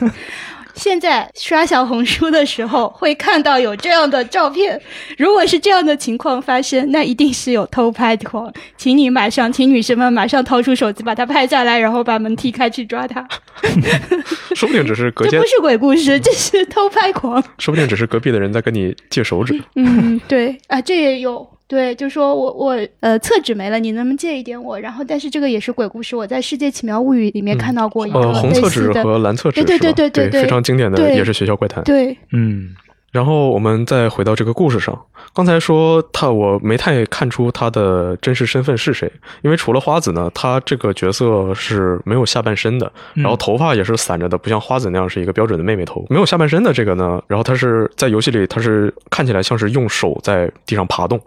[0.76, 4.80] 现在刷小红书的时候会看到有这样的照片，
[5.18, 13.26] 如果是这样的情况发生，那一定是有偷拍狂，请你马上，请女生们马上掏出手机把它拍下来，然后把门踢开去抓他。
[14.54, 17.42] 说不定只是隔 间这不，是鬼故事，这是偷拍狂。
[17.58, 19.60] 说不定只是隔壁的人在跟你借手指。
[19.74, 21.55] 嗯，对啊，这也有。
[21.68, 24.78] 对，就说我我呃厕纸没了，你能不能借一点我？
[24.78, 29.02] 然后，但是这个也是鬼故事，我在《世界奇妙物语》里面看到过一个呃，红类厕纸似的。
[29.02, 31.82] 和蓝厕纸对对对对非常经典的，也是学校怪谈。
[31.82, 32.74] 对，嗯
[33.16, 34.94] 然后我们再回到这个故事上，
[35.32, 46.04] 刚才说他我没太看出他的真实身份是谁，因为除了花子呢，他这个角色是没有下半身的，嗯然后头发也是散着的，不像花子那样是一个标准的妹妹头。
[46.10, 51.18] 没有下半身的这个呢，然后他是在游戏里他是看起来像是用手在地上爬动，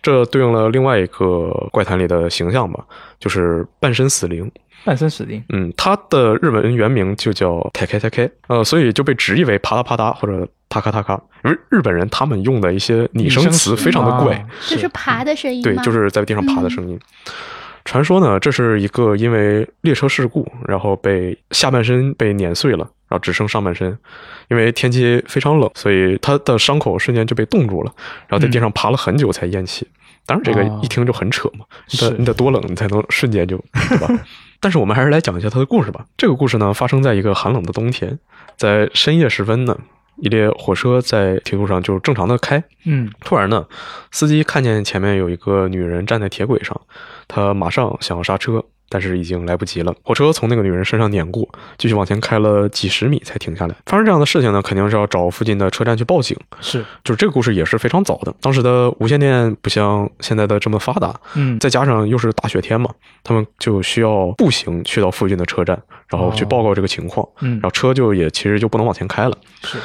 [0.00, 2.82] 这对应了另外一个怪谈里的形象吧，
[3.20, 4.50] 就是半身死灵。
[4.86, 5.42] 半身死灵。
[5.48, 11.20] 嗯，它的日文原名就叫 k k k k，呃，所以就被直译为啪嗒啪嗒或者塔卡塔卡。
[11.44, 16.98] 因为日本人他们用的一些拟声词非常的怪，啊就是爬的声音对，就是在地上爬的声音。
[17.84, 23.96] 传传说呢，这是一个因为列车事故，然后被下半身被碾碎了，然后只剩上半身。
[24.48, 27.92] 因为天气非常冷，所以他的伤口瞬间就被冻住了，
[28.28, 29.86] 然后在地上爬了很久才咽气。
[30.26, 33.56] 当然，这个一听就很扯嘛，你得你得多冷，你才能瞬间就，
[33.88, 34.08] 对吧？
[34.60, 36.04] 但是我们还是来讲一下他的故事吧。
[36.16, 38.18] 这个故事呢，发生在一个寒冷的冬天，
[38.56, 39.76] 在深夜时分呢，
[40.16, 43.66] 一列火车在铁路上就正常的开，嗯，突然呢，
[44.10, 46.80] 司机看见前面有一个女人站在铁轨上，
[47.28, 48.64] 他马上想要刹车。
[48.88, 53.74] 但是已经来不及了，火车从那个女人身上碾过，继续往前开了几十米才停下来。
[53.86, 56.36] 发生这样的事情呢，肯定是要找附近的车站去报警。
[56.60, 58.34] 是，就是这个故事也是非常早的。
[58.40, 62.90] 当时的无线电不像现在的这么发达，嗯，再加上又是大雪天嘛，
[63.24, 67.26] 他们就需要步行去到附近的车站，然后去报告这个情况。
[67.40, 69.36] 嗯，然后车就也其实就不能往前开了。
[69.62, 69.78] 是，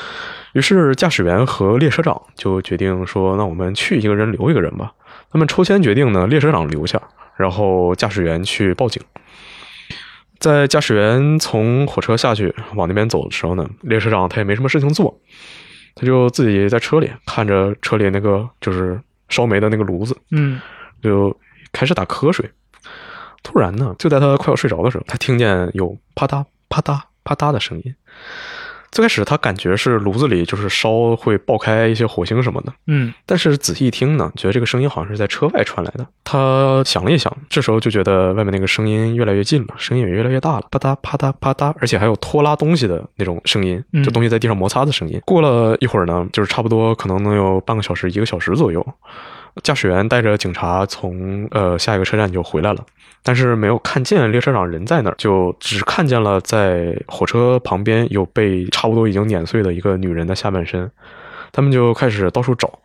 [0.53, 4.93] 于是驾驶员和列车长就决定说，那我们去一个人留一个人吧。
[5.31, 7.01] 他们抽签决定呢，列车长留下，
[7.41, 9.01] 然后驾驶员去报警。
[10.39, 15.19] 在驾驶员从火车下去往那边走的时候呢，列车长他也没什么事情做，
[15.93, 18.99] 他就自己在车里看着车里那个就是
[19.29, 20.59] 烧煤的那个炉子，嗯，
[21.03, 21.35] 就
[21.71, 22.49] 开始打瞌睡。
[23.43, 27.95] 突然呢，就在他快要睡着的时候，他听见有啪嗒啪嗒啪嗒的声音。
[28.91, 36.05] 最开始他感觉是炉子里就是烧会爆开一些火星什么的，嗯，但是仔细一听呢，觉得这个声音好像是在车外传来的。
[36.25, 45.21] 他想了一想，这时候就觉得外面那个声音越来越近了，声音也越来越大了，啪嗒啪嗒啪嗒，而且还有拖拉东西的那种声音，就东西在地上摩擦的声音。
[45.25, 48.85] 过了一会儿呢，就是差不多可能能有半个小时、一个小时左右，
[49.63, 52.85] 驾驶员带着警察从呃下一个车站就回来了。
[53.23, 60.89] 但是没有看见列车长人在那儿，就只看见了在火车旁边有被差不多已经碾碎的一个女人的下半身。
[61.51, 62.79] 他们就开始到处找，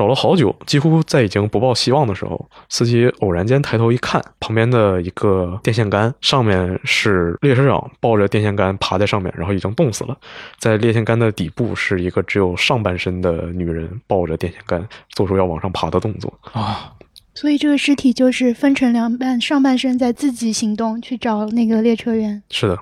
[0.00, 10.16] 找了好久，几乎在已经不抱希望的时候，司机偶然间抬头一看，旁边的一个电线杆上面是列车长抱着电线杆爬在上面，然后已经冻死了。
[10.58, 16.90] 在电线杆的底部是一个只有上半身的女人抱着电线杆，做出要往上爬的动作啊。
[17.34, 22.42] 所以这个尸体就是分成两半，上半身在自己行动去找那个列车员。
[22.48, 22.78] 是的。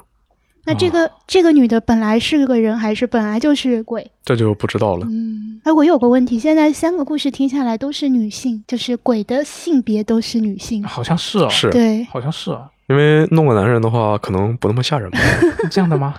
[0.68, 4.06] 那这个这个女的本来是个人，还是本来就是鬼？
[4.22, 5.06] 这就不知道了。
[5.08, 5.58] 嗯。
[5.64, 10.84] 哎，我有个问题，现在三个故事听下来都是女性，就是鬼的性别都是女性。
[10.84, 11.48] 好像是啊。
[11.48, 11.70] 是。
[11.70, 12.68] 对，好像是啊。
[12.88, 15.18] 因为弄个男人的话，可能不那么吓人吧？
[15.70, 16.14] 这样的吗？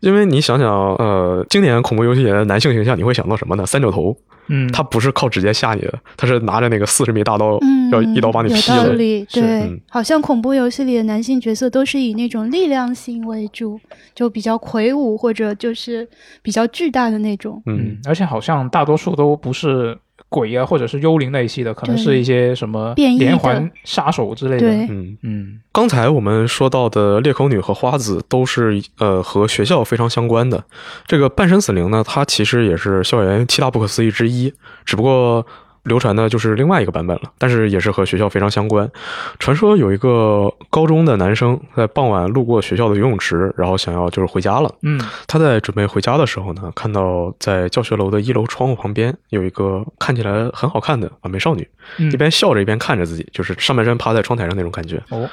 [0.00, 3.64] 因为你想想，呃，经典恐怖游戏里的男性形象，你会想到什么呢？
[3.64, 4.14] 三角头。
[4.48, 8.76] 嗯，他不是靠直接吓你的，他是拿着那个四十米大刀，嗯、要一刀把你劈了。
[8.78, 13.80] 有道理，对，嗯、好像恐怖游戏里的男性角色都是以那种力量性为主，
[14.14, 16.08] 就比较魁梧或者就是
[16.42, 17.62] 比较巨大的那种。
[17.66, 19.96] 嗯，而且好像大多数都不是
[20.34, 24.66] 鬼啊，或者是幽灵那一系的，可能是一些什么连环杀手之类的。
[24.66, 25.60] 对，嗯嗯。
[25.70, 30.64] 刚才我们说到的裂口女和花子都是呃和学校非常相关的。
[31.06, 34.52] 这个半身死灵呢，它其实也是校园七大不可思议之一，
[34.84, 35.46] 只不过
[35.84, 38.90] 流传的就是另外一个版本了，但是也是和学校非常相关。
[39.38, 44.74] 传说有一个高中的男生在傍晚路过学校的游泳池，然后想要就是回家了。
[44.82, 51.66] 嗯，他在准备回家的时候呢，看到在教学楼的一楼窗户旁边有一个看起来很好看的完美少女，
[51.98, 55.02] 嗯、一边笑着一边看着自己，就是上半身趴在窗台上那种感觉。
[55.10, 55.28] 哦。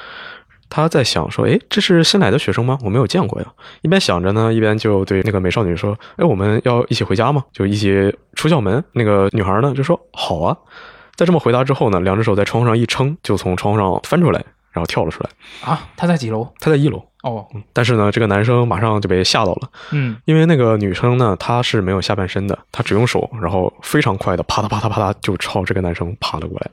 [0.74, 2.78] 他在想说：“哎，这是新来的学生吗？
[2.82, 3.46] 我没有见过呀。”
[3.82, 7.44] 一边想着呢，一边就对那个美少女说：“哎，我们要一起回家吗？
[7.52, 10.56] 就一起出校门。”那个女孩呢就说：“好啊。”
[11.14, 15.28] 在这么回答之后呢，两只手在窗户上一撑，就从窗户上翻出来，然后跳了出来。
[15.62, 16.48] 啊，他在几楼？
[16.58, 17.04] 他在一楼。
[17.22, 19.68] 哦，但是呢，这个男生马上就被吓到了。
[19.90, 26.70] 嗯，因为那个女生呢，她是没有下半身的，她只用手，然后非常快的啪嗒啪嗒啪嗒就朝这个男生爬了过来。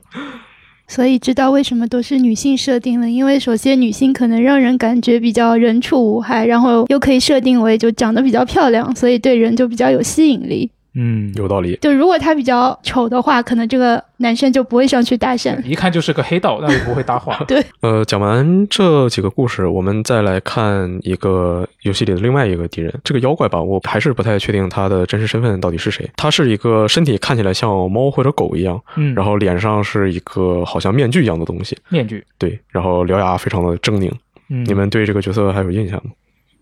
[0.90, 10.68] 所以知道为什么都是女性设定了，因为首先女性可能让人感觉比较人畜无害，然后又可以设定为就长得比较漂亮，所以对人就比较有吸引力。
[10.94, 11.76] 嗯，有道理。
[11.80, 17.42] 就如果他比较丑的话，可能这个男生就不会上去搭讪，一看就是个黑道，那就不会搭话。
[17.46, 22.92] 对，呃，讲完这几个故事，我们再来看一个游戏里的另外一个敌人。
[23.04, 26.08] 这个妖怪吧，我还是不太确定他的真实身份到底是谁。
[26.16, 32.24] 他是一个身体看起来像猫或者狗一样，嗯，然后脸上是一个好像面具一样的东西，面具。
[32.36, 34.10] 对，然后獠牙非常的狰狞。
[34.48, 36.10] 嗯，你们对这个角色还有印象吗？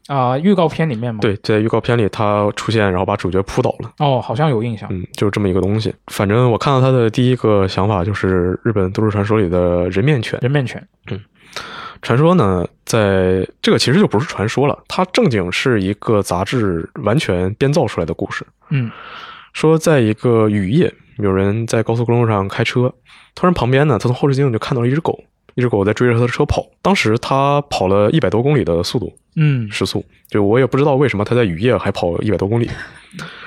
[0.08, 1.20] 啊，预告片里面吗？
[1.20, 3.92] 对，在预告片里他出现，然后把主角扑倒了。
[3.98, 4.88] 哦，好像有印象。
[4.90, 5.94] 嗯，就是这么一个东西。
[6.06, 10.38] 反正我看到他的第一个想法就是日本都市传说里的人面犬。
[10.40, 10.82] 人面犬。
[11.10, 11.20] 嗯，
[12.00, 18.46] 传说呢，在这个其实就不是传说了，它正经是一个杂志完全编造出来的故事。
[18.70, 18.90] 嗯，
[19.52, 22.90] 说在一个雨夜，有人在高速公路上开车，
[23.34, 25.22] 突然旁边呢，他从后视镜就看到了一只狗。
[25.58, 32.70] 一只狗在追着他的车跑，当时他跑了一百多公里的速度，嗯，时速，就我也不知道为什么他在雨夜还跑一百多公里。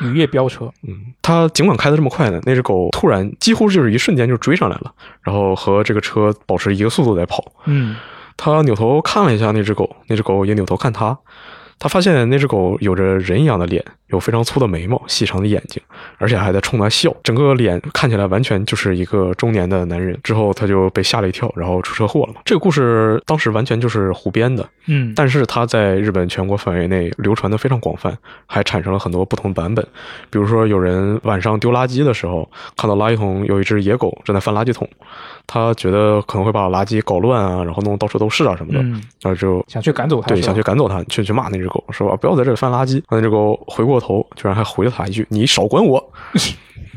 [0.01, 7.41] 雨夜飙车，嗯，他尽管开的这么快呢，那只狗突然几乎就是一瞬间就追上来了，然后和这个车保持一个速度在跑。
[7.63, 7.95] 嗯，
[8.35, 11.17] 他扭头看了一下那只狗，那只狗也扭头看他。
[11.81, 15.81] 他发现那只狗有着人一样的脸，有非常粗的眉毛、细长的眼睛，
[16.19, 20.15] 而且还在冲他笑，整个脸看起来完全就是一个中年的男人。
[20.21, 22.41] 之后他就被吓了一跳，然后出车祸了嘛。
[22.45, 28.15] 这个故事当时完全就是胡编的，嗯，但是它在日本全国范围内流传的非常广泛，
[28.45, 29.83] 还产生了很多不同版本。
[30.29, 34.87] 比如说，有人晚上丢垃圾的时候，看到垃圾桶有一只野狗正在翻垃圾桶，
[35.47, 43.01] 他觉得可能会把垃圾搞乱啊，然后弄到处都是啊什么的，嗯然后就想去赶走它，对，想去赶走它，去去骂那只狗，是吧不要在这里翻垃圾。
[43.09, 46.11] 那只狗回过头，居然还回了他一句：“你少管我。”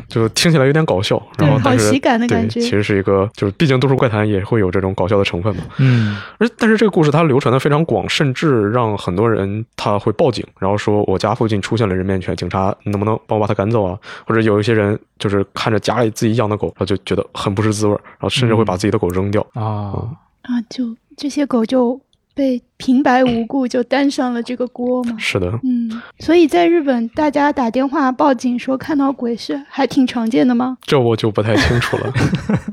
[0.09, 5.63] 就听起来有点搞笑，然后对但是好喜感的对感觉其实是一个，就是毕竟都市怪谈也会有这种搞笑的成分嘛。
[5.79, 13.99] 嗯而但是这个故事它流传的非常广，甚至让很多人他会报警，然后说我家附近出现了人面犬，警察能不能帮我把它赶走啊？
[14.27, 19.41] 或者有一些人就是看着家里自己养的狗，他就觉得很不是滋味儿，然后甚至会把自己的狗扔掉。
[19.55, 19.95] 啊，
[20.43, 21.99] 啊，就这些狗就
[22.35, 25.17] 被平白无故就担上了这个锅嘛。
[25.19, 30.77] 是的，嗯，所以在日本，大家打电话报警说看到鬼是还挺常见的吗？
[30.83, 32.13] 这我就不太清楚了。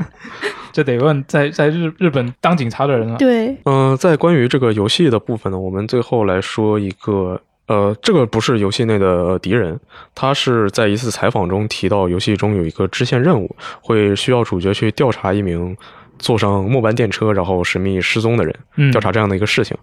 [0.74, 3.18] 这得问在在日日本当警察的人了。
[3.18, 7.40] 对，嗯、在关于这个游戏的部分呢，我们最后来说一个。
[7.68, 9.80] 呃，这个不是游戏内的敌人，
[10.14, 15.78] 他是在一次采访中提到，游戏中有一个支线任务，会需要主角去调查一名
[16.22, 19.76] 坐上末班电车然后神秘失踪的人，嗯调查这样的一个事情。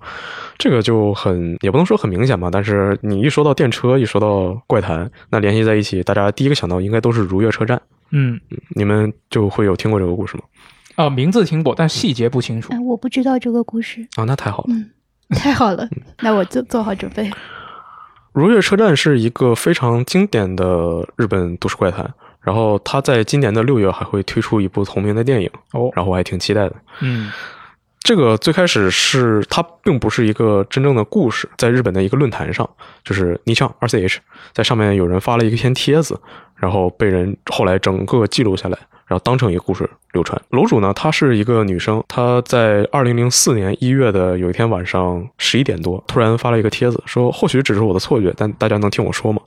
[0.56, 7.80] 这个就很也不能说很明显吧，但是你一说到电车，一说到怪谈，那联系在一起，大家第一个想到应该都是如月车站。
[8.10, 8.40] 嗯
[8.74, 10.42] 你们就会有听过这个故事吗？
[10.96, 12.78] 啊，名字听过，但细节不清楚哎，。
[12.80, 14.00] 我不知道这个故事。
[14.16, 14.68] 啊，那太好了。
[14.70, 14.90] 嗯，
[15.36, 15.88] 太好了，
[16.22, 17.30] 那我就做好准备。
[18.32, 26.76] 如月车站是一个非常经典的日本都市怪谈，然后他在今年的六月还会推出一部同名的电影，哦，然后我还挺期待的。
[27.00, 27.30] 嗯。
[28.00, 32.66] 这个最开始是它并不是一个真正的故事，在日本的一个论坛上，
[33.04, 34.18] 就是逆向 RCH，
[34.54, 36.18] 在上面有人发了一篇帖子，
[36.56, 40.40] 然后被人后来整个记录下来，然后当成一个故事流传。
[40.50, 49.40] 楼主呢，她是一个女生，她在二零零四年一月的有一天晚上十一点多，突然发了一个帖子，说或许只是我的错觉，但大家能听我说吗？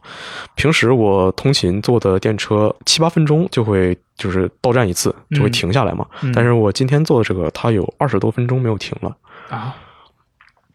[0.56, 6.06] 平时我通勤坐的电车七八分钟就会就是到站一次，就会嗯停下来嘛。
[6.24, 9.16] 嗯但是我今天坐的这个，它有二十多分钟没有停了。
[9.50, 9.76] 啊，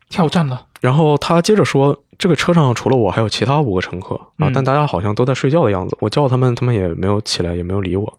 [0.09, 0.63] 跳站了。
[0.81, 5.97] 然后他接着说，这个车上除了我还有其他五个乘客啊，嗯但大家好像都在睡觉的样子。
[6.01, 8.19] 我叫他们，他们也没有起来，也没有理我。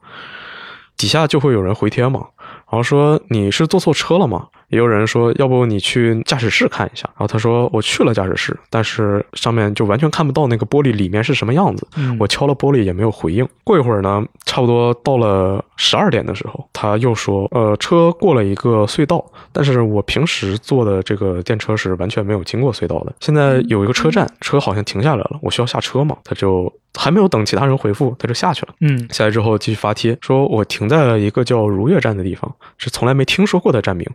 [0.97, 4.47] 底下就会有人回帖嘛，然后说你是坐错车了吗？
[4.69, 7.07] 也有人说，要不你去驾驶室看一下。
[7.13, 11.87] 然后他说我去了驾驶室，但是上面就完全看不到那个玻璃里面是什么样子。
[11.95, 13.47] 嗯我敲了玻璃也没有回应。
[13.63, 23.13] 过一会儿呢，差不多到了十二点的时候，他又说，呃，车过了一个隧道，但是我平时坐的这个电车是完全没有经过隧道的。
[23.21, 26.17] 现在有一个车站，车好像停下来了，我需要下车嘛？
[26.25, 28.73] 他就还没有等其他人回复，他就下去了。
[28.81, 34.05] 嗯下来之后继续发帖，说我停在了一个叫如月站的地方，是从来没听说过的站名。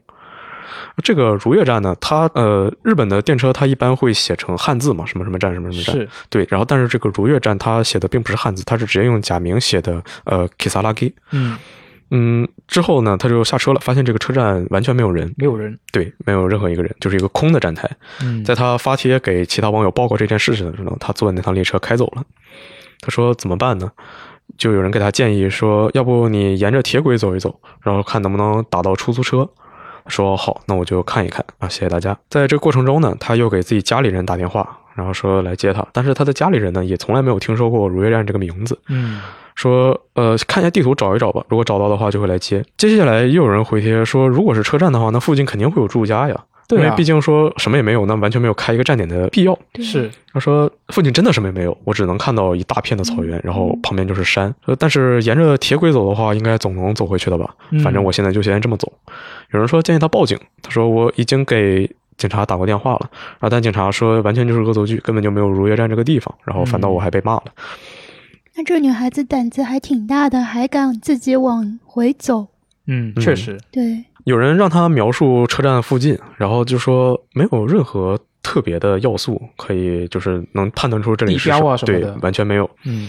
[1.03, 6.47] 这个如月站呢，它呃，日本的电车它一般会写成汉字嘛，什么什么站什么什么站，是对。
[6.51, 11.13] 然后但是这个如月站它写的并不是汉字，它是直接用假名写的呃 Kisaragi。
[11.31, 11.59] 嗯，
[12.11, 15.79] 嗯，之后呢，他就下车了，发现这个车站完全没有人，没有人。
[15.93, 17.91] 对，没有任何一个人，就是一个空的站台。
[18.23, 22.23] 嗯，在他发帖给其他网友报告这件事情的时候，他坐的那趟列车开走了。
[23.01, 23.91] 他说怎么办呢？
[24.59, 29.49] 就有人给他建议说，要不你沿着铁轨走一走，然后看能不能打到出租车。
[30.05, 32.17] 他说好，那我就看一看啊，谢谢大家。
[32.29, 38.79] 在这个过程中呢，他又给自己家里人打电话，然后说来接他，但是他的家里人呢，也从来没有听说过如月站这个名字。
[38.89, 39.21] 嗯
[39.55, 42.65] 说呃看一下地图找一找吧，如果找到的话就会来接。
[42.79, 49.57] 接下来又有人回帖说，如果是车站的话，那附近肯定会有住家呀，对啊因为毕竟说什么也没有，那完全没有开一个站点的必要。
[49.75, 54.53] 是他说附近真的什么也没有，我只能看到一大片的草原，然后旁边就是山。
[54.65, 57.55] 呃，但是沿着铁轨走的话，应该总能走回去的吧？
[57.73, 58.91] 嗯反正我现在就先这么走。
[59.53, 61.91] 有人说建议他报警，他说我已经给。
[62.19, 67.45] 警察打过电话了，然后但警察说完全就是恶作剧，根本就没有如约站这个地方，然后反倒我还被骂了。
[68.55, 72.47] 那这女孩子胆子还挺大的，还敢自己往回走。
[72.87, 73.59] 嗯，嗯确实。
[73.73, 82.71] 对，有人让他描述车站附近，然后就说没有任何特别的要素可以就是能判断出这里是地标啊什么对的，完全没有。
[82.85, 83.09] 嗯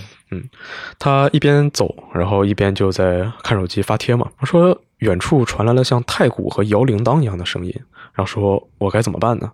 [0.98, 4.28] 他一边走，然后一边就在看手机发帖嘛。
[4.40, 7.74] 他说远处传来了像太鼓和摇铃铛一样的声音，
[8.14, 9.52] 然后说：“我该怎么办呢？”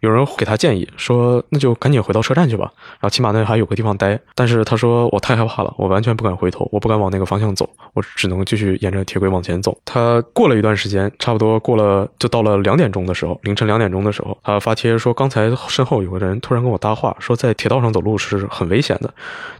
[0.00, 2.70] 有人给他建议说：“那就赶紧回到车站去吧，
[3.00, 19.12] 然后起码那还有个地方待。”但是他说：“我太害怕了，我完全不敢回头，我不敢往那个方向走，我只能继续沿着铁轨往前走。”他过了一段时间，差不多过了就到了两点钟的时候，凌晨两点钟的时候，他发帖说：“刚才身后有个人突然跟我搭话，说在铁道上走路是很危险的。”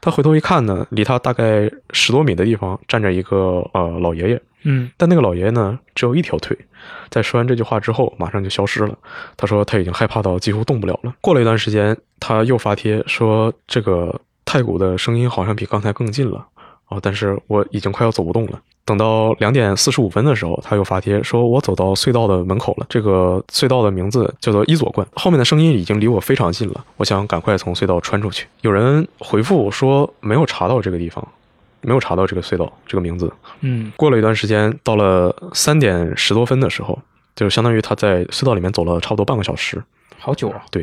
[0.03, 4.41] 他回头一看呢，离他大概十多米的地方站着一个呃老爷爷。
[4.69, 6.57] 嗯但那个老爷爷呢，只有一条腿。
[7.09, 8.99] 在说完这句话之后，马上就消失了。
[9.37, 11.15] 他说他已经害怕到几乎动不了了。
[11.21, 16.45] 过了一段时间，他又发帖说这个太鼓的声音好像比刚才更近了
[16.89, 18.61] 哦，但是我已经快要走不动了。
[18.85, 31.27] 等到两点四十五分的时候，他又发帖说：“我走到隧道的门口了，这个隧道的名字叫做伊佐冠，后面的声音已经离我非常近了，我想赶快从隧道穿出去。”有人回复说没有查到这个地方，
[31.81, 33.33] 没有查到这个隧道这个名字。
[33.61, 36.99] 嗯过了一段时间，到了三点十多分的时候，
[37.35, 39.83] 就相当于他在隧道里面走了差不多半个小时，
[40.19, 40.63] 好久啊。
[40.71, 40.83] 对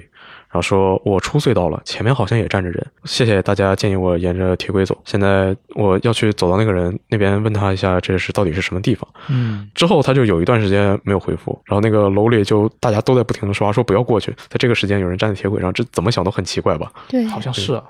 [0.50, 4.96] 然后说我出隧道了，前面好像也站着人，谢谢大家建议我沿着铁轨走。
[5.04, 9.08] 现在我要去走到那个人那边问他一下，这是到底是什么地方。
[9.30, 16.91] 嗯之后他就有一段时间没有回复，然后那个楼里就大家都在不停的说话，说不要过去，在这个时间有人站在铁轨上，这怎么想都很奇怪吧？
[17.08, 17.84] 对，好像是啊。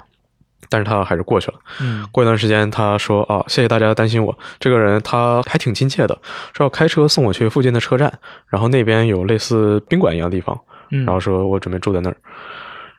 [0.70, 1.58] 但是他还是过去了。
[1.82, 4.38] 嗯过一段时间，他说啊，谢谢大家担心我。
[4.60, 6.18] 这个人他还挺亲切的，
[6.54, 8.12] 说要开车送我去附近的车站，
[8.48, 10.60] 然后那边有类似宾馆一样的地方，
[10.92, 12.18] 嗯，然后说我准备住在那儿。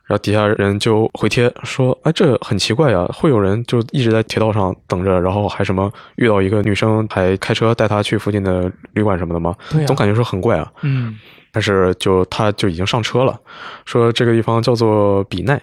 [0.07, 9.55] 然后底下人就回贴说，哎，这很奇怪呀，会有人就一直在铁道上等着，然后还什么遇到一个女生还开车带她去附近的旅馆什么的吗？
[9.71, 10.71] 对啊总感觉说很怪啊。
[10.83, 11.17] 嗯
[11.51, 13.39] 但是就他就已经上车了，
[13.85, 15.59] 说这个地方叫做比奈，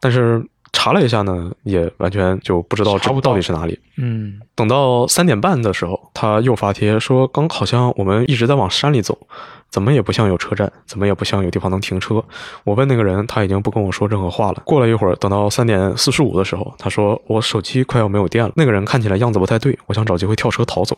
[0.00, 3.78] 但是查了一下呢，也完全就不知道这到底是哪里。
[3.96, 9.18] 嗯等到三点半的时候，他又发帖说，刚好像我们一直在往山里走，
[9.72, 12.22] 怎么也不像有车站，怎么也不像有地方能停车。
[12.62, 14.62] 我问那个人，他已经不跟我说任何话了。
[14.66, 18.52] 过了一会儿，等到三点四十五的时候，他说我手机快要没有电了。
[18.54, 20.96] 那个人看起来样子不太对，我想找机会跳车逃走。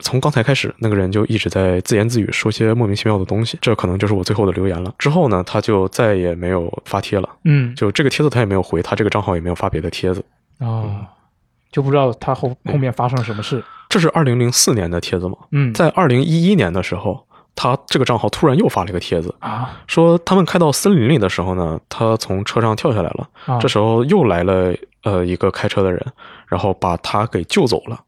[0.00, 3.58] 从刚才开始，那个人就一直在自言自语，说些莫名其妙的东西。
[3.62, 4.94] 这可能就是我最后的留言了。
[4.98, 10.22] 之后呢，他就再也没有发帖了，嗯就这个帖子他也没有回，他这个账号也没有发别的帖子。
[10.58, 11.06] 哦，
[11.72, 13.64] 就不知道他后后面发生了什么事。
[13.88, 15.36] 这是二零零四年的帖子吗？
[15.52, 23.28] 嗯，在二零一一年的时候，他这个账号突然又发了一个帖子，啊说他们开到森林里的时候呢，他从车上跳下来了。
[23.46, 26.04] 啊，这时候又来了呃一个开车的人，
[26.46, 28.00] 然后把他给救走了。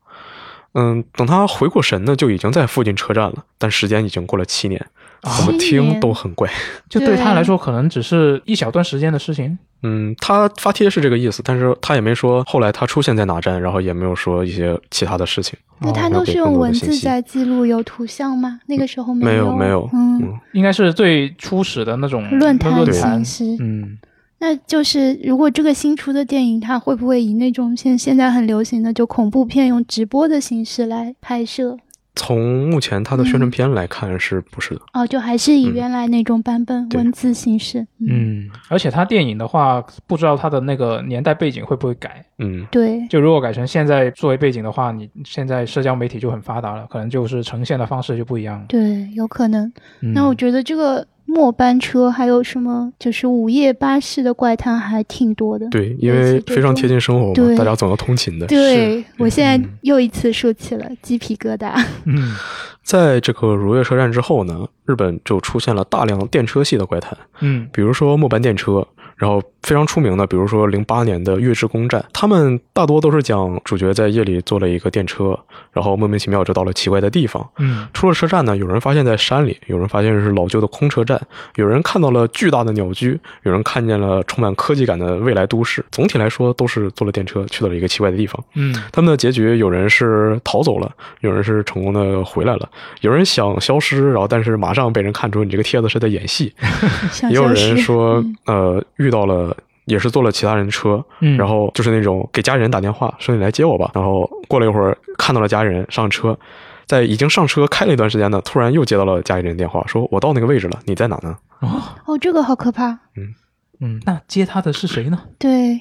[0.75, 4.81] 嗯，等他回过神呢，就已经在附近车站了，但时间已经过了七年，
[5.21, 6.51] 啊怎么听都很怪。
[6.89, 9.59] 就对他来说可能只是一小段时间的事情。
[9.83, 15.59] 嗯，他发帖是这个意思，但是他也没说后来他出现在哪站，然后也没有说一些其他的事情。
[15.81, 18.61] 哦那他都是用文字在记录，有图像吗？
[18.67, 23.57] 那个时候没有，有没有，嗯，嗯，应该是最初始的那种论坛论坛形。
[23.57, 23.63] 式。
[23.63, 23.99] 嗯
[24.43, 31.79] 那就是如果这个新出的电影，它会不会以那种现现在很流行的就恐怖片用直播的形式来拍摄？
[32.15, 34.81] 从目前它的宣传片来看，是不是的？
[34.95, 37.81] 哦，就还是以嗯原来那种版本、对文字形式。
[38.01, 42.23] 嗯，嗯，而且它电影的话，不知道它的那个年代背景会不会改。
[42.39, 48.67] 嗯，对，就如果改成现在作为背景的话，你现在社交媒体就很发达了，可能就是呈现的方式就不一样了。
[48.69, 49.73] 对，有可能。
[50.01, 55.69] 嗯那我觉得这个末班车还有什么，就是午夜巴士的怪谈还挺多的。
[55.71, 58.47] 对，因为非常贴近生活嘛，大家总要通勤的。
[58.47, 61.73] 对，我现在嗯又一次竖起了鸡皮疙瘩。
[62.05, 62.35] 嗯
[62.83, 68.87] 在这个如月车站之后呢，日本就出现了大量电车系的怪谈，嗯比如说末班电车，
[69.23, 75.39] 然后非常出名的，比如说零八年的月之宫站，他们大多都是讲主角在夜里坐了一个电车，
[75.71, 77.49] 然后莫名其妙就到了奇怪的地方。
[77.59, 81.21] 嗯出了车站呢，有人发现在山里，有人发现是老旧的空车站，
[81.55, 85.85] 有人看到了巨大的鸟居，有人看见了充满科技感的未来都市。
[85.93, 88.45] 总体来说，都是坐了电车去到了一个奇怪的地方。
[88.55, 92.69] 嗯他们的结局，有人是逃走了，有人是成功的回来了，
[93.03, 96.53] 有人想消失，然后但是马上被人看出你这个帖子是在演戏，
[97.31, 99.57] 也有人说嗯，呃，遇到了。
[99.87, 106.39] 也是坐了其他人的车，嗯，然后就是那种给家人打电话说你来接我吧，然后过了一会儿看到了家人上车，
[106.87, 111.37] 在已经上车开了一段时间呢，突然又接到了家里人电话，说我到那个位置了，你在哪呢？
[111.59, 112.91] 哦哦，这个好可怕。
[113.17, 113.35] 嗯
[113.81, 115.21] 嗯，那接他的是谁呢？
[115.37, 115.81] 对，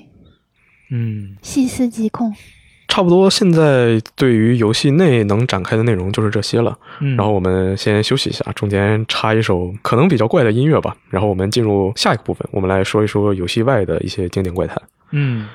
[0.89, 2.33] 嗯细思极恐。
[2.90, 6.78] 差不多现在对于游戏内能展开的内容就是这些了。
[7.00, 10.96] 嗯，然后我们先休息一下，中间插一首可能比较怪的音乐吧。
[11.10, 14.80] 然后我们进入下一个部分，我们来说一说游戏外的一些经典怪谈。
[15.10, 15.46] 嗯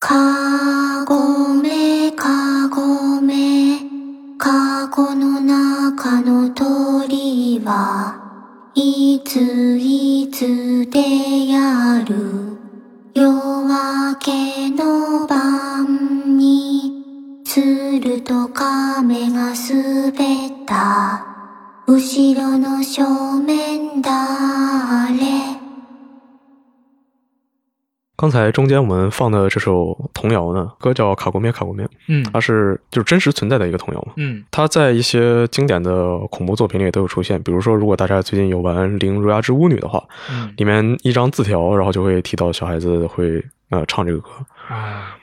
[0.00, 3.78] かごめかごめ
[4.38, 8.14] か 籠の中の鳥は
[8.74, 12.56] いついつでやる
[13.14, 14.91] 夜明けの
[18.62, 20.12] 亀が滑
[20.46, 21.24] った
[21.86, 25.58] 後ろの正面誰
[28.16, 34.12] 刚才中间我们放的这首童谣呢，歌叫《卡国面卡国面》，嗯它是就是真实存在的一个童谣嘛。
[34.16, 44.30] 嗯它在一些经典的恐怖作品里都有出现，比如说，如果大家最近有玩《灵如牙之巫女》的话，嗯里面一张字条，然后就会提到小孩子会呃唱这个歌。
[44.68, 45.16] 啊。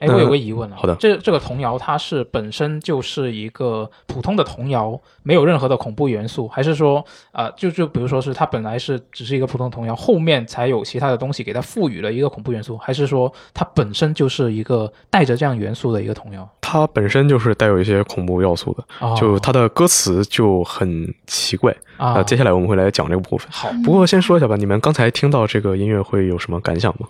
[0.00, 16.48] 哎，我有个疑问啊，好的这这个童谣它是本身就是一个普通的童谣，没有任何的恐怖元素，还是说，呃，就就比如说是它本来是只是一个普通童谣，后面才有其他的东西给它赋予了一个恐怖元素，还是说它本身就是一个带着这样元素的一个童谣？
[16.62, 21.70] 它本身就是带有一些恐怖要素的，哦就它的歌词就很奇怪。
[21.98, 23.46] 啊，呃，接下来我们会来讲这个部分。
[23.52, 27.06] 好，不过先说一下吧，你们刚才听到这个音乐会有什么感想吗？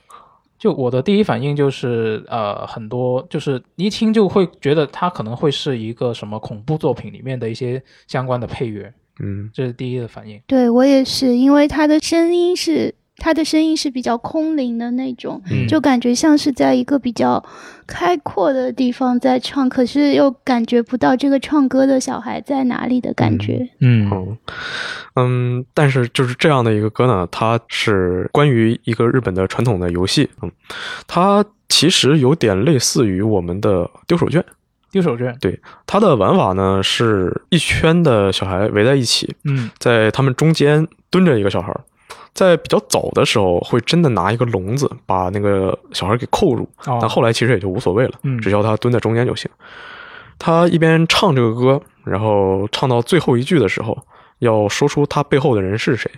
[0.60, 10.38] 就我的第一反应就是，呃，很多就是一听就会觉得它可能会是一个什么恐怖作品里面的一些相关的配乐，嗯，这是第一的反应。
[10.46, 15.68] 对我也是，因为他的声音是他的声音是比较空灵的那种，嗯。
[15.68, 17.44] 就感觉像是在一个比较
[17.86, 23.68] 开阔的地方在唱，可是又感觉不到这个唱歌的小孩在哪里的感觉。
[23.80, 24.10] 嗯。
[24.10, 24.36] 哦，
[25.14, 30.50] 嗯，但是就是这样的一个歌呢，它是关于一个日本的传统的游戏，嗯，
[31.06, 34.42] 它其实有点类似于我们的丢手绢。
[34.92, 39.70] 丢手绢，对它的玩法呢是一圈的小孩围在一起，嗯。
[39.78, 41.80] 在他们中间蹲着一个小孩儿，
[42.32, 49.50] 在比较早的时候会真的拿一个笼子把那个小孩给扣住，哦但后来其实也就无所谓了，嗯只要他蹲在中间就行。
[50.38, 53.98] 他一边唱这个歌，然后唱到最后一句的时候，
[54.38, 56.10] 要说出他背后的人是谁。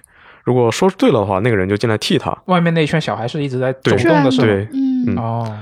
[0.45, 2.37] 如果说对了的话，那个人就进来替他。
[2.47, 4.47] 外面那一圈小孩是一直在走动的是吗？
[4.47, 5.59] 对嗯嗯哦，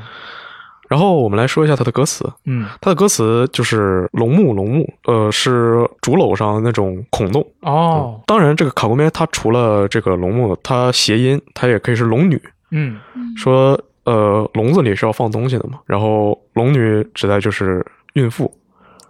[0.90, 2.66] 然后我们来说一下它的歌词，嗯。
[2.80, 7.46] 它的歌词就是“龙木龙木”，呃，是竹篓上那种孔洞。
[7.60, 12.42] 哦，当然，这个卡古梅它除了这个龙木，它谐音，它也可以是龙女。
[12.72, 12.98] 嗯。
[13.36, 18.52] 说呃，笼子里是要放东西的嘛，然后龙女指代就是孕妇，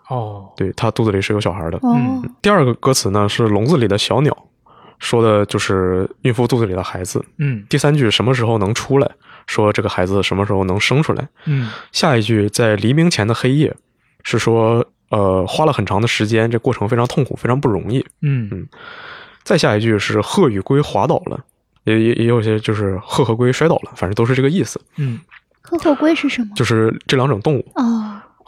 [0.08, 1.78] 哦，对，她肚子里是有小孩的。
[1.78, 2.30] 哦，嗯。
[2.42, 4.36] 第二个歌词呢是笼子里的小鸟，
[4.98, 7.24] 说的就是孕妇肚子里的孩子。
[7.38, 7.64] 嗯。
[7.70, 9.10] 第三句什么时候能出来，
[9.50, 11.28] 说这个孩子什么时候能生出来。
[11.46, 11.68] 嗯。
[11.90, 13.74] 下一句在黎明前的黑夜，
[14.22, 17.98] 是说呃花了很长的时间，这过程非常痛苦，非常不容易。
[18.22, 18.48] 嗯。
[18.52, 18.68] 嗯。
[19.42, 21.44] 再下一句是鹤与龟滑倒了，
[21.82, 25.18] 也也也有些就是鹤和龟摔倒了，反正都是这个意思，嗯。
[25.62, 26.48] 鹤和龟是什么？
[26.54, 27.99] 就是这两种动物，哦，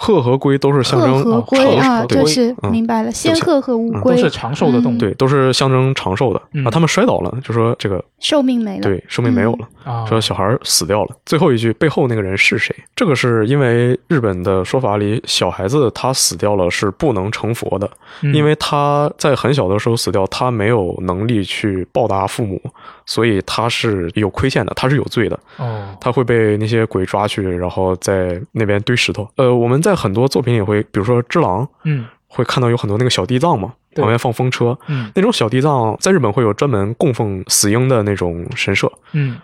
[0.03, 3.13] 鹤和龟都是象征和龟长啊，寿这是嗯明白了。
[3.13, 4.99] 仙鹤和乌嗯龟都是长寿的动物。
[4.99, 6.71] 对，都是象征长寿的、嗯啊。
[6.73, 8.83] 他们摔倒了，就说这个寿命没了。
[8.83, 11.17] 对寿命没有了，啊，说小孩死掉了。
[11.25, 12.75] 最后一句背后那个人是谁？
[12.97, 17.89] 这个是因为日本的说法里，小孩子他死掉了是不能成佛的，
[18.23, 22.61] 嗯因为他在很小的时候死掉，他没有能力去报答父母，
[23.07, 25.39] 所以他是有亏欠的，他是有罪的。
[25.57, 29.29] 哦，他会被那些鬼抓去，然后在那边堆石头。
[29.37, 34.79] 呃，我们在很多作品也会，比如说《只狼》，嗯会看到有很多那个小地藏嘛，旁边放风车。
[34.87, 39.37] 嗯那种小地藏在日本会有专门供奉死婴的那种神社，嗯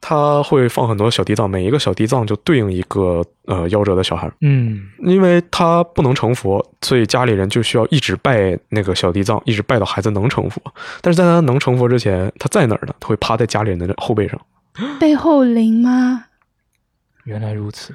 [0.00, 4.30] 他会放很多小地藏，每一个小地藏就对应一个呃夭折的小孩。
[4.40, 10.62] 嗯因为他不能成佛，所以家里人就需要一直拜那个小地藏，一直拜到孩子能成佛。
[11.00, 12.94] 但是在他能成佛之前，他在哪儿呢？
[13.00, 14.40] 他会趴在家里人的后背上。
[15.00, 16.24] 背后灵吗？
[17.24, 17.94] 原来如此。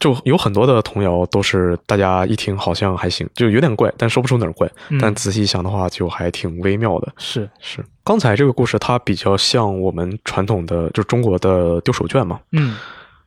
[0.00, 4.68] 就有很多的童谣都是大家一听好像还行，就有点怪，但说不出哪儿怪。
[4.88, 7.12] 嗯但仔细一想的话，就还挺微妙的。
[7.16, 12.38] 是是刚才这个故事，它比较像我们传统的，就中国的丢手绢嘛。
[12.52, 12.76] 嗯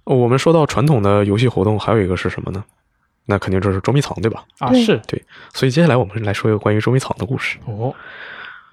[0.03, 2.63] 我们说到传统的游戏活动，还有一个是什么呢？
[3.25, 4.45] 那肯定就是捉迷藏，对吧？
[4.59, 5.21] 啊是对
[5.53, 7.57] 所以接下来我们来说一个关于捉迷藏的故事。
[7.65, 7.93] 哦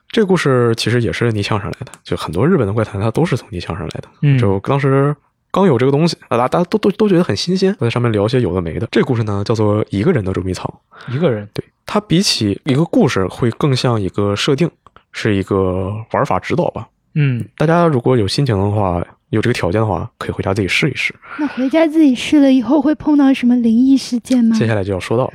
[0.09, 4.05] 这个故事其实也是泥像上来的，就很多日本的怪谈它都是从泥像上来的。
[4.22, 5.16] 嗯就当时
[5.50, 8.86] 刚有这个东西啊，大大家都都都觉得很新鲜，在上面聊些有的没的。
[8.92, 10.72] 这个故事呢叫做一个人的捉迷藏，
[11.09, 14.70] 一个人对它比起一个故事会更像一个设定，
[15.14, 16.86] 是一个玩法指导吧。
[17.14, 21.14] 嗯大家如果有心情的话，有这个条件的话，可以回家自己试一试。
[21.38, 24.54] 那回家自己试了以后会碰到什么灵异事件吗？
[24.54, 25.32] 接下来就要说到了。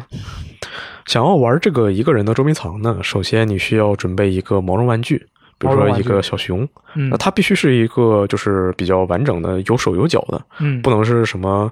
[1.06, 5.18] 想要玩这个一个人的捉迷藏呢，首先你需要准备一个毛绒玩具，
[5.58, 11.72] 比如说一个小熊，嗯那它必须是一个就是比较完整的，有手有脚的，嗯不能是什么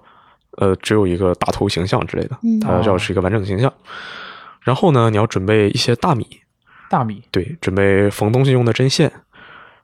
[0.58, 3.72] 呃只有一个大头形象之类的，嗯它要是一个完整的形象。
[4.62, 6.26] 然后呢，你要准备一些大米，
[6.90, 9.12] 大米，对，准备缝东西用的针线，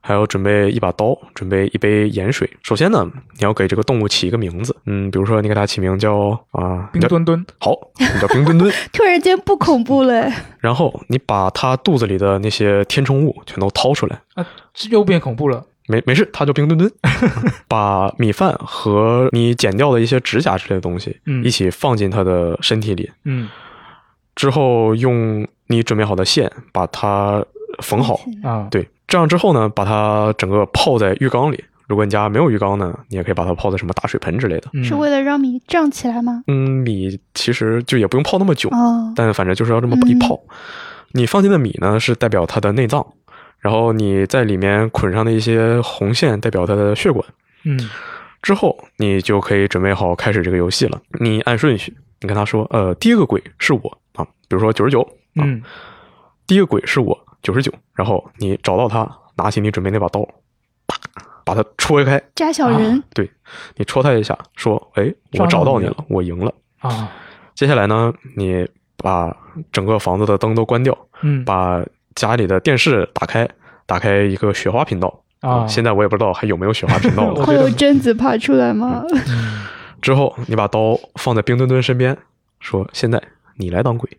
[0.02, 2.50] 还有准备一把刀，准备一杯盐水。
[2.62, 8.72] 首先呢，你要给这个动物起一个名字，嗯，比如说你给它起名叫啊，冰墩墩，好，你叫冰墩墩。
[8.92, 10.30] 突然间不恐怖了，
[10.60, 15.64] 然后你把它肚子里的那些填充物全都掏出来，啊，是又变恐怖了。
[15.86, 16.90] 没没事，它叫冰墩墩。
[17.68, 23.50] 把米饭和你剪掉的一些指甲之类的东西，嗯一起放进它的身体里，嗯
[24.36, 27.44] 之后用你准备好的线把它
[27.82, 28.20] 缝好。
[28.44, 31.64] 啊，对，这样之后呢，把它整个泡在浴缸里。
[31.88, 34.70] 如果你家没有浴缸呢，你也可以把它泡在什么大水盆之类的。
[34.74, 36.44] 嗯是为了让米胀起来吗？
[36.48, 40.40] 嗯，米其实就也不用泡那么久，哦，但反正就是要这么一泡。
[41.12, 43.06] 你放进的米呢，是代表它的内脏，
[43.60, 47.24] 然后你在里面捆上的一些红线，代表它的血管。
[47.66, 47.78] 嗯
[48.42, 51.00] 之后你就可以准备好开始这个游戏了。
[51.20, 55.02] 你按顺序，你跟他说，呃，第一个鬼是我啊，比如说九十九，
[55.36, 55.62] 啊，嗯
[56.46, 60.22] 第一个鬼是我九十九，然后你找到他，拿起你准备那把刀，
[60.88, 60.98] 啪，
[61.46, 63.30] 把他戳开，扎小人，对
[63.76, 66.54] 你戳他一下，说，哎，我找到你了，我赢了。
[66.80, 67.10] 啊，
[67.56, 69.36] 接下来呢，你把
[69.72, 71.82] 整个房子的灯都关掉，嗯把
[72.16, 73.50] 家里的电视打开，
[73.86, 75.22] 打开一个雪花频道。
[75.40, 77.44] 啊，现在我也不知道还有没有雪花频道了。
[77.46, 79.04] 会有贞子爬出来吗？
[79.28, 79.64] 嗯
[80.02, 82.18] 之后，你把刀放在冰墩墩身边，
[82.60, 83.22] 说：“现在
[83.58, 84.10] 你来当鬼。”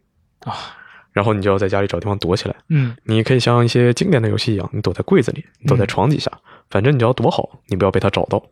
[0.40, 0.76] 啊，
[1.12, 2.54] 然后你就要在家里找地方躲起来。
[2.68, 6.30] 嗯你可以像一些经典的游戏一样，你躲在柜子里，你躲在床底下，
[6.68, 8.44] 反正你只要躲好，你不要被他找到。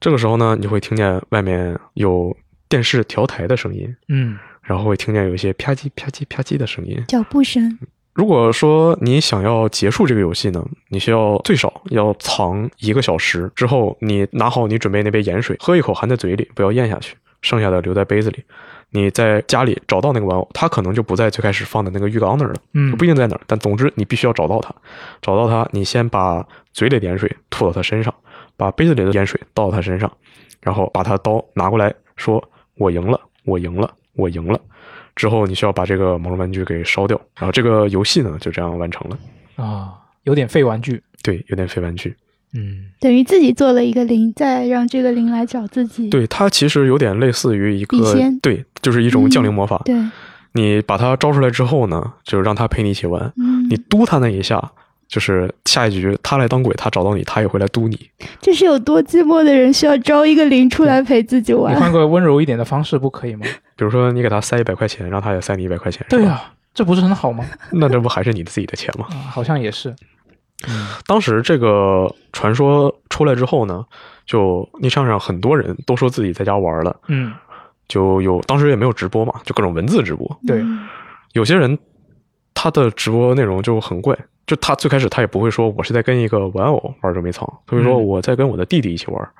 [0.00, 2.36] 这个时候呢，你就会听见外面有
[2.68, 7.02] 电视调台的声音，嗯然后会听见有一些啪叽啪叽啪叽的声音。
[7.08, 7.78] 脚步声，
[8.14, 18.44] 如果说你想要结束这个游戏呢，你需要最少要藏一个小时，之后你拿好你准备那杯盐水，喝一口含在嘴里，不要咽下去，剩下的留在杯子里。
[18.90, 24.74] 你在家里找到那个玩偶，它可能就不在最开始放的那个浴缸那儿了，嗯不一定在哪儿，但总之你必须要找到它。
[25.20, 28.14] 找到它，你先把嘴里的盐水吐到它身上，
[28.56, 30.10] 把杯子里的盐水倒到它身上，
[30.62, 32.42] 然后把它刀拿过来，说
[32.76, 34.58] ：“我赢了，我赢了，我赢了。”
[35.14, 39.18] 之后你需要把这个毛绒玩具给烧掉，然后这个游戏呢就这样完成了。
[39.56, 41.02] 啊，有点废玩具。
[41.22, 42.16] 对，有点废玩具。
[42.54, 46.08] 嗯等于自己做了一个零，再让这个零来找自己。
[46.08, 47.96] 对，它其实有点类似于一个
[48.42, 49.80] 对，就是一种降临魔法。
[49.84, 49.94] 对，
[50.52, 53.32] 你把它招出来之后呢，就让它陪你一起玩。
[53.36, 54.72] 嗯，你嘟它那一下，
[55.06, 58.08] 就是下一局他来当鬼，他找到你，他也会来嘟你。
[58.40, 61.84] 这是有多寂寞的人需要招一个零出来陪自己玩你玩。
[61.84, 63.46] 换个温柔一点的方式不可以吗？
[63.76, 66.04] 比如说你给他塞一百块钱，让他也塞你一百块钱。
[66.08, 67.44] 对呀、是吧，这不是很好吗？
[67.72, 69.06] 那这不还是你自己的钱吗？
[69.10, 69.94] 啊，好像也是。
[70.66, 73.84] 嗯当时这个传说出来之后呢，
[74.26, 77.32] 就逆上上很多人都说自己在家玩了，嗯，
[77.86, 80.26] 就有当时也没有直播嘛，就各种文字直播。
[80.46, 80.88] 对嗯
[81.34, 81.78] 有些人
[82.54, 89.30] 他的直播内容就很怪，就他最开始他也不会说我是在跟一个玩偶玩捉迷藏，他会说嗯我在跟我的弟弟一起玩。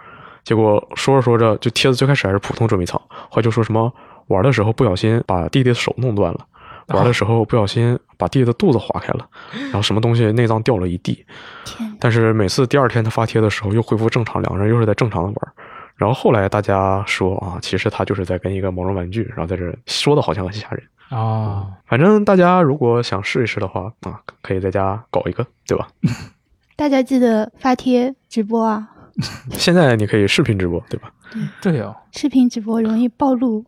[0.44, 3.92] 结果说着说着，就帖子最开始还是普通捉迷藏，后来就说什么
[4.28, 6.46] 玩的时候不小心把弟弟的手弄断了，
[6.88, 11.24] 玩的时候不小心把弟弟的肚子划开了，然后什么东西内脏掉了一地。
[11.64, 15.52] 天，但是每次第二天他发帖的时候又恢复正常，两个人又是在正常的玩。
[15.96, 20.82] 然后后来大家说啊，其实他就是在跟一个毛绒玩具，然后在这说的好像很吓人。
[21.10, 25.88] 啊，反正大家如果想试一试的话啊，可以在家搞一个，对吧？
[26.76, 28.88] 大家记得发帖直播啊！
[29.50, 31.10] 现在你可以视频直播，对吧？
[31.60, 33.64] 对哦，视频直播容易暴露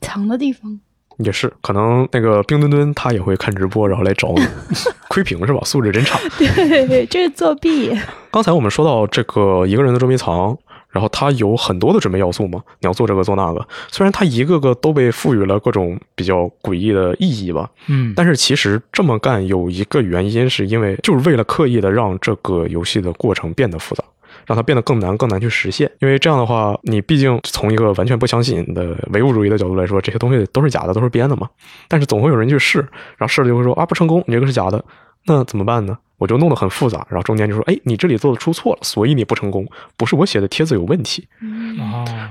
[0.00, 0.80] 藏的地方。
[1.18, 4.46] 也是，可能那个冰墩墩他也会看直播，然后来找你，
[5.08, 5.60] 窥屏是吧？
[5.64, 6.18] 素质真差。
[6.38, 7.92] 对，这是作弊。
[8.30, 10.56] 刚才我们说到这个一个人的捉迷藏，
[10.90, 13.66] 然后它有很多的准备要素嘛，你要做这个做那个。
[13.90, 24.04] 虽然它一个个都被赋予了各种比较诡异的意义吧，嗯，但是其实这么干有一个原因，是因为就是为了刻意的让这个游戏的过程变得复杂，
[24.48, 25.88] 让它变得更难、更难去实现。
[26.00, 31.48] 因为这样的话，你毕竟从一个完全不相信的唯物主义的角度来说，这些东西都是假的，都是编的嘛。
[31.86, 32.80] 但是总会有人去试，
[33.16, 34.82] 然后试了就会说啊不成功，你这个是假的，
[35.26, 35.96] 那怎么办呢？
[36.16, 39.64] 我就弄得很复杂，然后中间就说，哎，你这里做的出错了，所以你不成功，
[39.96, 41.28] 不是我写的帖子有问题。
[41.40, 41.78] 嗯，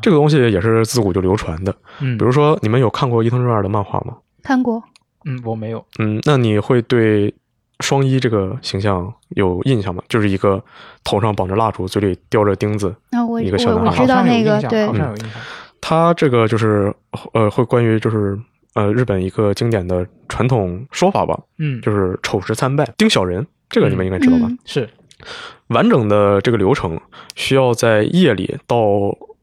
[0.02, 1.74] 这个东西也是自古就流传的。
[2.02, 4.18] 嗯，比如说，你们有看过伊藤润二的漫画吗？
[4.44, 4.84] 看过，
[5.24, 7.34] 嗯，我没有，嗯，那你会对
[7.80, 10.04] 双一这个形象有印象吗？
[10.10, 10.64] 就是一个
[11.04, 15.32] 头上绑着蜡烛，嘴里叼着钉子，那我一个小我我男孩知道那个，好像有印象对好，像有印象。
[15.80, 16.94] 他这个就是
[17.34, 18.38] 呃，会关于就是
[18.74, 24.46] 呃日本一个经典的传统说法吧，嗯，就是丑时参拜丁小人，这个你们应该知道吧？
[24.50, 24.90] 嗯是，
[25.68, 27.00] 完整的这个流程
[27.36, 28.78] 需要在夜里到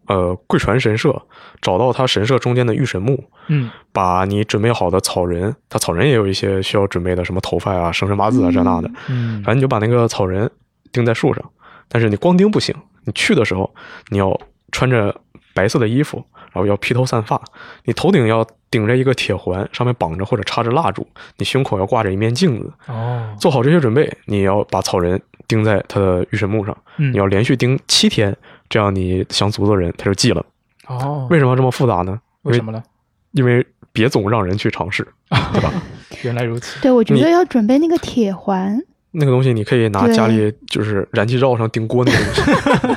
[0.06, 1.22] 呃贵船神社，
[1.60, 10.50] 找到他神社中间的御神木，嗯把你准备好的草人，他草人也有一些需要准备的，什么头发啊、生辰八字啊这那的，嗯反正你就把那个草人
[10.92, 11.44] 钉在树上，
[11.88, 12.74] 但是你光钉不行，
[13.04, 13.74] 你去的时候
[14.10, 14.38] 你要
[14.72, 15.14] 穿着
[15.54, 17.40] 白色的衣服，然后要披头散发，
[17.84, 22.72] 你头顶要顶着一个铁环，上面绑着或者插着蜡烛，你胸口要挂着一面镜子。
[22.88, 28.36] 哦，做好这些准备，你要把草人钉在他的御神木上，嗯你要连续钉七天，
[28.74, 30.44] 这样你想诅咒人他就记了。
[30.88, 32.20] 哦，为什么这么复杂呢？
[32.42, 32.82] 为什么呢？
[33.30, 35.06] 因为别总让人去尝试，
[35.52, 35.72] 对吧？
[36.24, 36.80] 原来如此。
[36.82, 38.76] 对，我觉得要准备那个铁环，
[39.12, 42.94] 那个东西你可以拿家里就是燃气灶上钉锅那个东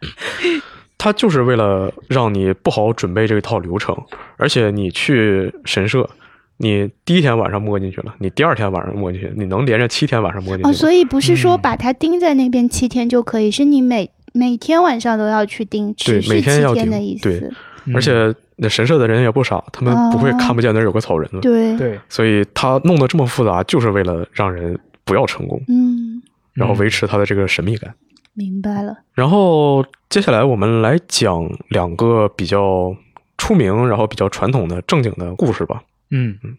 [0.00, 0.60] 西，
[0.96, 3.94] 它就是为了让你不好准备这一套流程，
[4.38, 6.08] 而且你去神社，
[6.56, 17.22] 你第一天晚上摸进去了，你第二天晚上摸进去，你能连着七天晚上摸进去哦，所以不是说嗯把它钉在那边七天就可以，是你每每天晚上都要去盯，对持每天要钉天的意思。
[17.22, 17.48] 对
[17.84, 26.22] 嗯而且那神社的人也不少，他们不会看不见那儿有个草人了，对，对，所以他弄得这么复杂，就是为了让人不要成功，嗯，
[26.52, 27.92] 然后维持他的这个神秘感。
[28.34, 28.96] 明白了。
[29.14, 32.94] 然后接下来我们来讲两个比较
[33.36, 35.82] 出名，然后比较传统的正经的故事吧。
[36.12, 36.56] 嗯嗯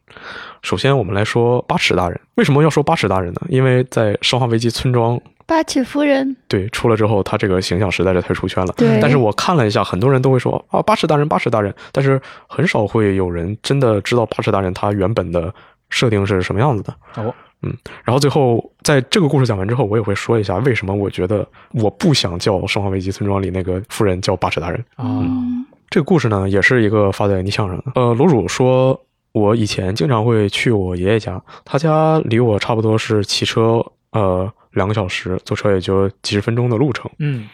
[0.61, 2.19] 首先，我们来说八尺大人。
[2.35, 3.41] 为什么要说八尺大人呢？
[3.47, 8.73] 因为在《生化危机》村庄八尺夫人，对出了之后，他这个形象实在是太出圈了。
[8.77, 15.53] 对但是我看了一下，很多人都会说啊，八尺大人，八尺大人，但是很少会有人真的知道八尺大人他原本的
[15.89, 16.95] 设定是什么样子的。
[17.15, 17.73] 哦，嗯
[18.03, 24.79] 然后最后在这个故事讲完之后，我也会说一下为什么我觉得我不想叫《生化危机》村庄里那个夫人叫八尺大人。
[24.95, 27.83] 啊嗯这个故事呢，也是一个发在逆向上的。
[27.93, 28.99] 呃，楼主说，
[29.31, 37.09] 我以前经常会去我爷爷家，他家离我差不多是骑车呃两个小时，坐车也就几十分钟的路程。
[37.19, 37.47] 嗯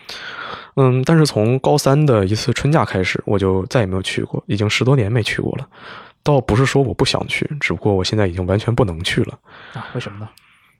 [0.75, 5.67] 嗯，但是从高三的一次春假开始，我就再也没有去过，已经十多年没去过了。
[6.23, 9.39] 倒不是说我不想去，只不过我现在已经完全不能去了。
[9.73, 10.29] 啊，为什么呢？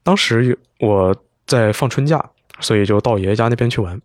[0.03, 1.15] 当时我
[1.45, 2.23] 在放春假，
[2.59, 3.99] 所以就到爷爷家那边去玩。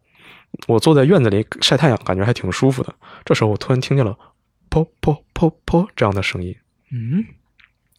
[0.67, 2.95] 我坐在院子里晒太阳，感觉还挺舒服的。
[3.25, 4.17] 这时候我突然听见了
[4.71, 6.55] “噗噗噗噗”这样的声音。
[6.93, 7.25] 嗯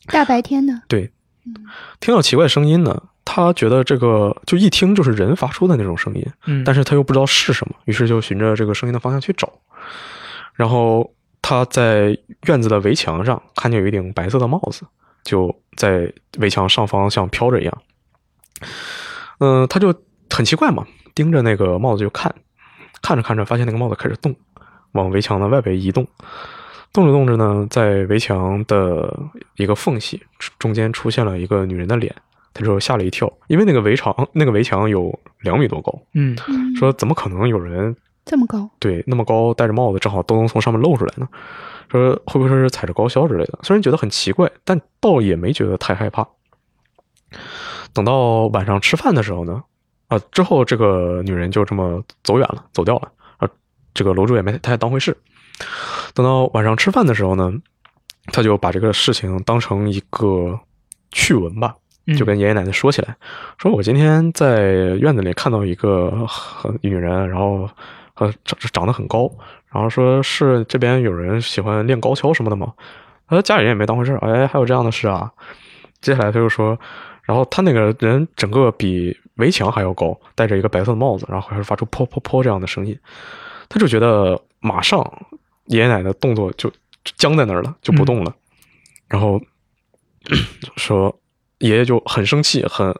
[0.07, 1.11] 大白天的，对，
[1.99, 9.51] 听到奇怪声音呢，他觉得这个就一听就是人发出的那种声音，嗯，但是他又不知道是什么，于是就循着这个声音的方向去找。
[10.53, 11.11] 然后
[11.41, 12.17] 他在
[12.47, 14.83] 院子的围墙上看见有一顶白色的帽子，
[15.23, 17.81] 就在围墙上方像飘着一样。
[19.39, 19.93] 嗯、他就
[20.29, 22.33] 很奇怪嘛，盯着那个帽子就看，
[23.01, 24.33] 看着看着发现那个帽子开始动，
[24.93, 26.07] 往围墙的外围移动。
[26.93, 29.13] 动着动着呢，在围墙的
[29.57, 30.23] 一个缝隙
[30.57, 32.15] 中间出现了一个女人的脸，
[32.55, 37.95] 他就吓了一跳，因为那个围墙那个围墙有两米多高，嗯嗯，说怎么可能有人
[38.25, 41.27] 这么高，对那么高戴着帽子正好都能从上面露出来呢？
[41.91, 43.59] 说会不会是踩着高跷之类的？
[43.61, 46.27] 虽然觉得很奇怪，但倒也没觉得太害怕。
[47.93, 49.61] 等到晚上吃饭的时候呢，
[50.07, 53.49] 啊，之后这个女人就这么走远了，走掉了，啊，
[53.93, 55.15] 这个楼主也没太当回事。
[56.13, 57.53] 等到晚上吃饭的时候呢，
[58.33, 60.59] 他就把这个事情当成一个
[61.11, 61.84] 趣闻吧，嗯
[62.17, 63.15] 就跟爷爷奶奶说起来，
[63.57, 64.61] 说我今天在
[64.99, 67.67] 院子里看到一个很女人，然后
[68.15, 69.31] 呃长长得很高，
[69.71, 72.73] 然后说是这边有人喜欢练高跷什么的吗？
[73.27, 75.31] 他家里人也没当回事儿，哎，还有这样的事啊。
[75.99, 76.77] 接下来他就说，
[77.23, 82.95] 然后他那个人整个比围墙还要高，戴着一个白色的帽子，然后还是发出噗噗噗这样的声音，
[83.67, 85.01] 他就觉得马上
[85.65, 88.31] 爷爷奶奶的动作就就僵在那儿了，就不动了，
[89.07, 89.41] 然后
[90.77, 91.19] 说
[91.59, 92.93] 爷爷就很生气，很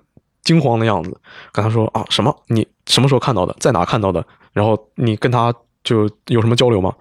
[0.44, 1.20] 惊慌的样子，
[1.52, 2.36] 跟他说啊什么？
[2.48, 5.54] 你什么时候看到的，在哪看到的，然后你跟他
[5.84, 6.94] 就有什么交流吗？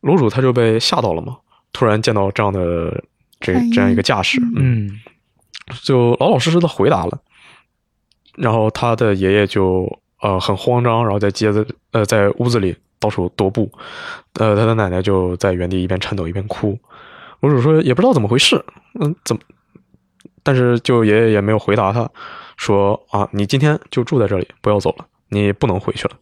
[0.00, 1.38] 楼主他就被吓到了嘛，
[1.72, 3.04] 突然见到这样的
[3.40, 5.00] 这这样一个架势，嗯，嗯。
[5.82, 7.18] 就老老实实的回答了。
[8.36, 9.88] 然后他的爷爷就
[10.20, 13.72] 呃很慌张，然后在街子呃在屋子里到处踱步，
[14.34, 16.78] 呃他的奶奶就在原地一边颤抖一边哭。
[17.40, 18.62] 楼主说也不知道怎么回事，
[19.00, 19.40] 嗯怎么，
[20.44, 22.08] 但是就爷爷也没有回答他，
[22.56, 26.14] 说啊你今天就住在这里，不要走了，你不能回去了。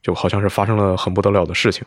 [0.00, 1.84] 就好像是发生了很不得了的事情。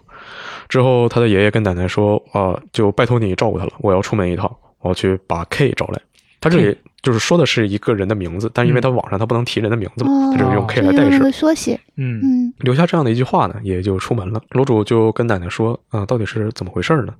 [0.68, 6.02] 之后，他的爷爷跟奶奶说：“啊，就拜托你照顾他了，我要出门一趟，我要去把 K 找来。”
[6.42, 14.42] 他这里就是说的是一个人的名字，但是因为他网上他不能提人的名字嘛，哦他就是用 K 来代指，缩写，嗯嗯留下这样的一句话呢，也就出门了。
[14.50, 17.14] 楼主就跟奶奶说：“啊、到底是怎么回事呢？”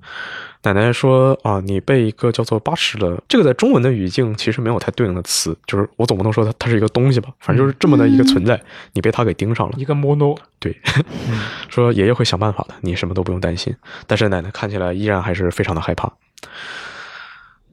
[0.64, 8.60] 奶奶说：“啊，你被一个叫做八尺的，这个在中文的语境其实没有太对应的词，就是我总不能说它它是一个东西吧，反正就是这么的一个存在，
[8.92, 9.74] 你被他给盯上了。
[9.76, 10.76] 一个 mono，对，
[11.30, 13.72] 嗯 说爷爷会想办法的，你什么都不用担心。
[14.08, 16.12] 但是奶奶看起来依然还是非常的害怕。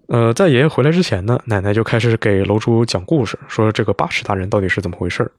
[0.07, 5.31] 呃，在爷爷回来之前呢，奶奶就开始给楼主讲故事，说这个八尺大人到底是怎么回事儿。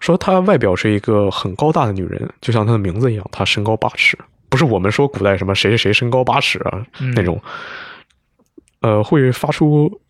[0.00, 7.40] 说她外表是一个很高大的女人，就像她的名字一样，她身高八尺，不是我们说古代什么谁谁谁身高八尺啊、嗯那种，
[8.80, 10.00] 呃，会发出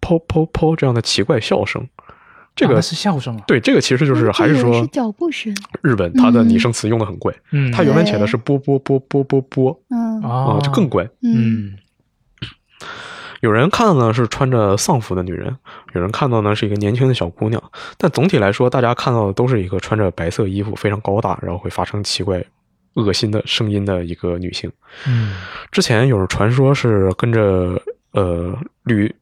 [0.00, 1.86] 噗噗噗这样的奇怪笑声。
[2.54, 4.86] 这个、啊是笑声啊，对，这个其实就是还是说
[5.80, 11.04] 日本它的拟声词用的很怪，嗯，它原文写的是波波波波波波嗯啊啊，就更怪。
[11.22, 11.78] 嗯嗯
[13.42, 15.56] 有人看到呢是穿着丧服的女人，
[15.94, 17.60] 有人看到呢是一个年轻的小姑娘，
[17.98, 22.40] 但总体来说，大家看到的都是一个穿着白色衣服、非常高大，然后会发生奇怪、
[22.94, 24.70] 恶心的声音的一个女性。
[25.08, 25.34] 嗯
[25.72, 27.82] 之前有人传说是跟着
[28.12, 29.12] 呃旅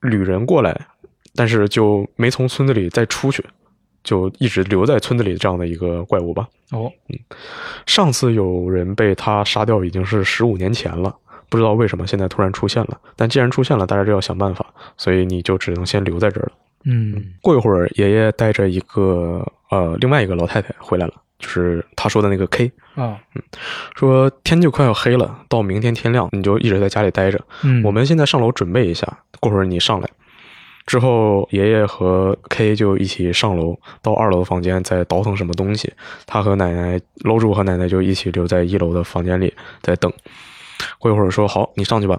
[0.00, 0.86] 旅人过来，
[1.34, 3.44] 但是就没从村子里再出去，
[4.04, 6.46] 就一直留在村子里这样的一个怪物吧。
[6.70, 7.18] 哦嗯
[7.86, 11.14] 上次有人被他杀掉已经是十五年前了，
[11.48, 12.98] 不知道为什么现在突然出现了。
[13.16, 14.66] 但既然出现了，大家就要想办法，
[14.96, 16.52] 所以你就只能先留在这儿了。
[16.86, 23.42] 嗯过一会儿，爷爷带着一个呃另外一个老太太回来了，就是他说的那个 K，啊嗯
[23.96, 27.40] 说天就快要黑了，到明天天亮你就一直在家里待着。
[27.62, 29.06] 嗯，我们现在上楼准备一下，
[29.40, 30.08] 过会儿你上来。
[30.86, 35.90] 之后，爷爷和 K 就一起上楼，到二楼房间在倒腾什么东西。
[36.26, 40.12] 他和奶奶、楼主和奶奶就一起留在一楼的房间里在等。
[40.98, 42.18] 过一会儿说：“好，你上去吧。”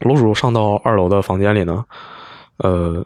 [0.00, 1.84] 楼主上到二楼的房间里呢，
[2.56, 3.04] 呃，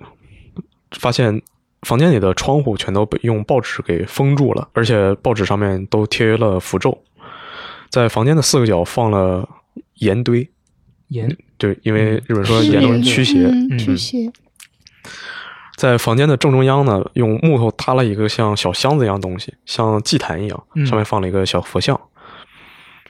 [0.93, 1.43] 发现
[1.83, 6.97] 房间里的窗户全都被用报纸给封住了，而且报纸上面都贴了符咒。
[7.91, 9.49] 在房间的四个角放了
[9.95, 10.49] 盐堆，
[11.09, 13.51] 盐对，因为日本说是盐都是盐驱邪。
[13.77, 14.33] 驱邪，
[15.77, 22.01] 在房间的正中央呢，用木头搭了一个像小箱子一样东西，像祭坛一样，嗯上面放了一个小佛像。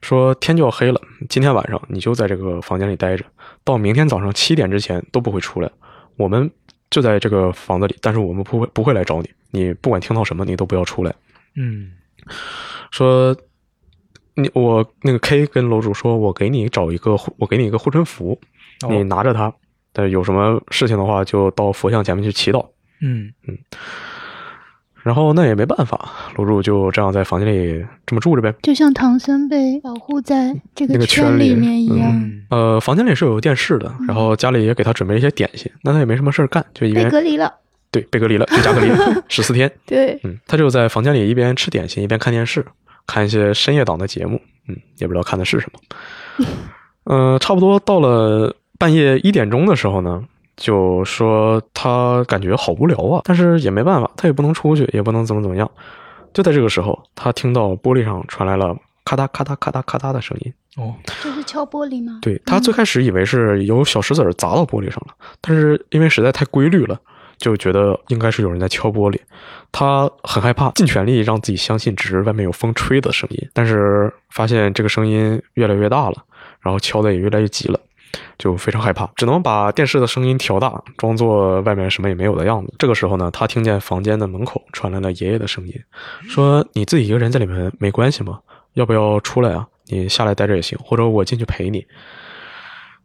[0.05, 1.00] 说天就要黑了，
[1.30, 3.24] 今天晚上你就在这个房间里待着，
[3.64, 5.70] 到明天早上七点之前都不会出来。
[6.16, 6.48] 我们
[6.90, 11.14] 就在这个房子里，但是我们不会不会来找你，你不管听到什么，你都不要出来。
[11.57, 11.92] 嗯
[12.90, 13.34] 说
[14.34, 18.38] 你我那个 K 跟楼主说，我给你找一个护，我给你一个护身符，
[18.82, 19.52] 哦你拿着它，
[19.92, 22.68] 但有什么事情的话，就到佛像前面去祈祷。
[23.00, 23.59] 嗯嗯
[25.05, 28.52] 然后那也没办法，楼主就这样在房间里这么住着呗。
[28.62, 32.11] 就像唐僧被保护在这个圈圈里面一样。
[32.11, 37.52] 嗯呃，房间里是有电视的，然后家里也给他准备一些点心，那他也没什么事儿干，就一被边隔离了，
[37.90, 38.90] 对被隔离了，居家隔离
[39.28, 39.70] 十四天。
[39.84, 42.64] 对，嗯，他就在房间里一边吃点心一边看电视，
[43.07, 44.40] 看一些深夜档的节目。
[44.68, 46.46] 嗯，也不知道看的是什么。
[47.05, 50.24] 呃，差不多到了半夜一点钟的时候呢，
[50.57, 55.70] 就说他感觉好无聊啊，但是也没办法，他也不能出去，也不能怎么怎么样。
[56.32, 60.52] 就在这个时候，他听到玻璃上传来了咔嗒咔嗒咔嗒咔嗒的声音。
[60.76, 60.92] 哦
[61.22, 62.18] 这是敲玻璃吗？
[62.20, 66.98] 对他最开始以为是有小石子儿砸到玻璃上了，但是因为实在太规律了，
[67.38, 69.18] 就觉得应该是有人在敲玻璃。
[69.70, 76.16] 他很害怕，尽全力让自己相信只是外面有风吹的声音，但是发现这个声音越来越大了，
[76.61, 77.78] 然后敲的也越来越急了。
[78.38, 82.72] 就非常害怕，只能把电视的声音调大，装作外面什么也没有的样子。
[82.78, 85.74] 这个时候呢，他听见房间的门口传来了爷爷的声音，
[86.28, 88.40] 说：“你自己一个人在里面没关系吗？
[88.74, 89.66] 要不要出来啊？
[89.86, 91.86] 你下来待着也行，或者我进去陪你。”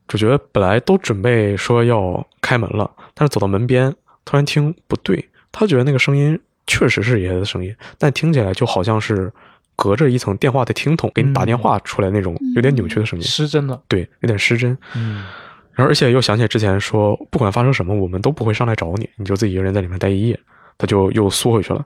[0.07, 3.93] 主角本来都准备说要开门了，但是走到门边，
[4.25, 9.31] 突然听不对，他觉得那个声音确实是爷爷的声音，但听起来就好像是
[9.79, 14.77] 隔着一层电话的听筒给你打电话出来那种有点扭曲的声音，失真了，对，有点失真。
[14.93, 15.23] 嗯。
[15.71, 20.37] 然后而且又想起之前说，不管发生什么，我们都不会上来找你，你就自己一个人在里面待一夜，
[20.77, 21.85] 他就又缩回去了。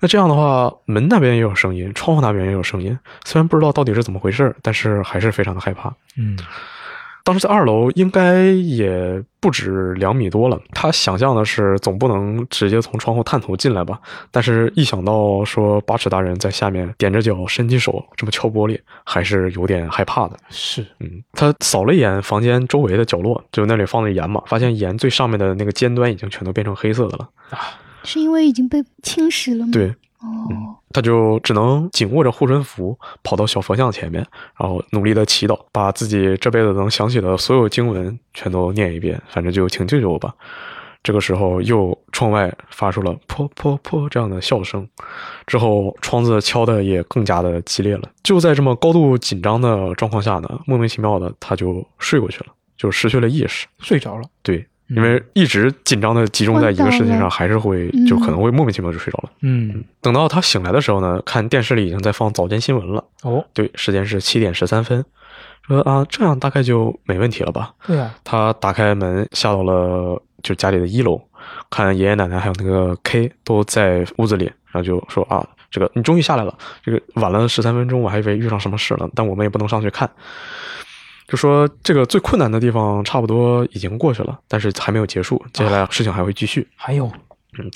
[0.00, 5.94] 那这样的话，门那边也有声音，窗户那边也有声音，虽然不知道到底是怎么回事，但是还是非常的害怕。
[6.16, 6.38] 嗯
[7.24, 14.00] 当时在二楼应该也不止两米多了，他想象的是总不能直接从窗户探头进来吧，
[14.30, 20.36] 但是一想到说八尺大人在下面踮着脚伸起手这么敲玻璃，还是有点害怕的。
[20.50, 27.28] 是嗯，他扫了一眼房间周围的角落，就那里放的盐嘛，发现盐最上面的那个尖端已经全都变成黑色的了。
[27.50, 27.58] 啊
[28.02, 29.70] 是因为已经被侵蚀了吗？
[29.70, 34.26] 对，哦，他就只能紧握着护身符，跑到小佛像前面，
[34.58, 40.34] 然后努力的祈祷，把自己这辈子能想起的所有经文全都念一遍，反正就请救救我吧。
[41.02, 44.86] 这个时候又窗外发出了噗噗噗这样的笑声，
[45.46, 48.02] 之后窗子敲的也更加的激烈了。
[48.22, 53.66] 就在这么高度紧张的状况下呢，莫名其妙的他就睡过去了，就失去了意识。
[53.78, 54.24] 睡着了。
[54.42, 59.30] 对，因为一直紧张的集中在一个事情上，还是会就可能会莫名其妙就睡着了。
[59.42, 63.04] 嗯，等到他醒来的时候呢，看电视里已经在放早间新闻了。
[63.22, 65.04] 哦，对，时间是七点十三分。
[65.66, 67.72] 说啊，这样大概就没问题了吧？
[67.86, 71.20] 对啊，他打开门，下到了就家里的一楼，
[71.70, 80.10] 看爷爷奶奶还有那个 K 都在屋子里，然后就说啊，这个你终于下来了，这个晚了十三分钟，我还以为遇上什么事了，但我们也不能上去看。
[81.30, 86.66] 就说这个最困难的地方差不多已经过去了，但是还没有结束，接下来事情还会继续。
[86.74, 87.06] 还有，
[87.56, 87.70] 嗯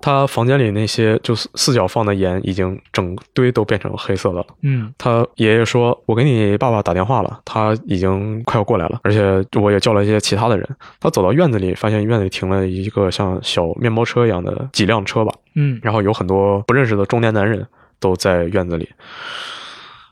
[0.00, 4.46] 他房间里那些就是四角放的盐已经整堆都变成黑色的了。
[4.62, 10.68] 嗯他爷爷说：“我给你爸爸打电话了，他已经快要过来了，而且我也叫了一些其他的人。”
[11.00, 17.66] 他走到院子里，发现院子里停了一个像小面包车一样的几辆车吧，嗯然后有很多不认识的中年男人
[17.98, 18.88] 都在院子里。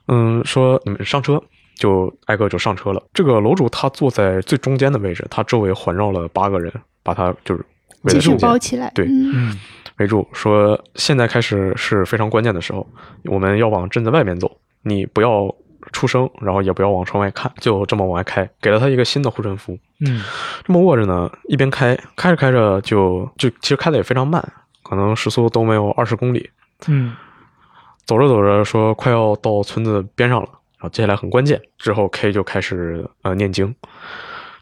[0.09, 1.43] 嗯，说你们上车，
[1.83, 3.03] 就挨个就上车了。
[3.13, 6.73] 这个楼主他坐在最中间的位置，他周围环绕了八个人，
[7.03, 7.67] 把他就是
[8.03, 8.93] 围继续在中间包起来。
[8.95, 9.09] 对
[9.99, 12.87] 围住，说现在开始是非常关键的时候，
[13.25, 14.49] 我们要往镇子外面走，
[14.83, 15.53] 你不要
[15.91, 19.77] 出声，然后也不要往窗外看，就这么往外开，给了他一个新的护身符。
[20.07, 20.23] 嗯
[20.65, 24.41] 这么握着呢，一边开，开着开着就就其实开的也非常慢，
[24.85, 26.49] 可能时速都没有二十公里。
[26.87, 27.15] 嗯
[28.05, 30.49] 走着走着说快要到村子边上了，
[30.83, 33.73] 然后接下来很关键，之后 K 就开始呃念经。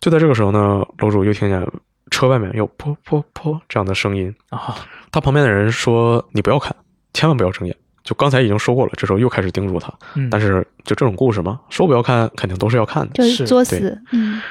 [0.00, 1.66] 就在这个时候呢，楼主又听见
[2.10, 4.76] 车外面有噗噗噗这样的声音，啊，
[5.10, 6.76] 他旁边的人说：“你不要看，
[7.14, 9.90] 千万不要睁眼。”就刚才已经说过了，这时候又开始叮嘱他。
[10.14, 13.14] 嗯，但是就这种故事嘛，说不要看，肯定都是要看的。
[13.14, 13.98] 就是是作死。
[14.12, 14.42] 嗯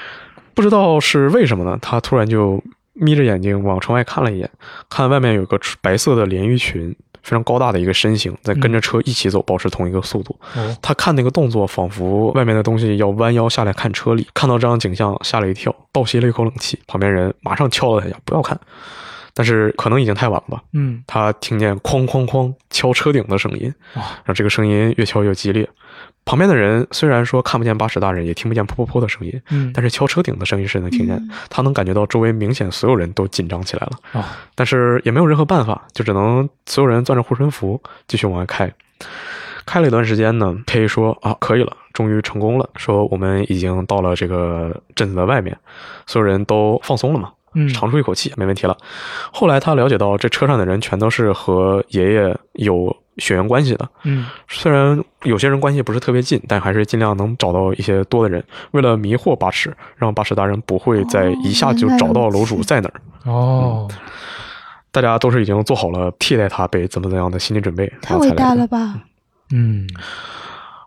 [0.55, 1.78] 不知道是为什么呢？
[1.82, 2.61] 他突然就
[2.93, 4.49] 眯着眼睛往窗外看了一眼，
[4.89, 10.38] 看外面有个白色的连衣裙，非常高大的一个身形，在跟着车一起走，保持同一个速度。
[10.55, 14.28] 哦，他看那个动作，仿佛外面的东西要弯腰下来看车里。
[14.34, 16.80] 看到这样景象，吓了一跳，倒吸了一口冷气。
[16.88, 18.59] 旁边人马上敲了他一下，不要看。
[19.36, 25.70] 但是可能已经太晚了吧，嗯他听见哐哐哐敲车顶的声音，哇然后这个声音越敲越激烈。
[26.30, 31.34] 旁边的人虽然说看不见巴士大人，也听不见噗噗噗的声音，嗯，但是敲车顶的声音是能听见的。
[31.49, 34.23] 他能感觉到周围明显所有人都紧张起来了，哦，
[34.53, 38.71] 但是也没有任何办法，就只能所有人攥着护身符继续往外开。
[39.65, 42.69] 开了一段时间呢，K 说啊，可以了，终于成功了。
[42.75, 45.57] 说我们已经到了这个镇子的外面，
[46.05, 48.77] 所有人都放松了嘛，嗯长出一口气，没问题了。
[49.34, 58.43] 后来他了解到，这车上的人全都是和爷爷有血缘关系的，嗯虽然有些人关系不是特别近，但还是尽量能找到一些多的人。
[58.72, 63.88] 为了迷惑八尺，让八尺大人不会在一下就找到楼主在哪儿，哦，
[64.91, 68.93] 大家都是已经做好了替代他被怎么怎样的心理准备，太伟大了吧！
[68.93, 68.99] 吧！
[69.51, 69.88] 嗯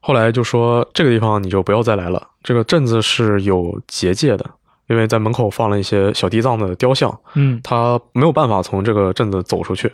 [0.00, 4.44] 后来就说这个地方你就不要再来了，这个镇子是有结界的，
[4.88, 9.92] 因为在门口放了一些小地藏的雕像，嗯他没有办法从这个镇子走出去。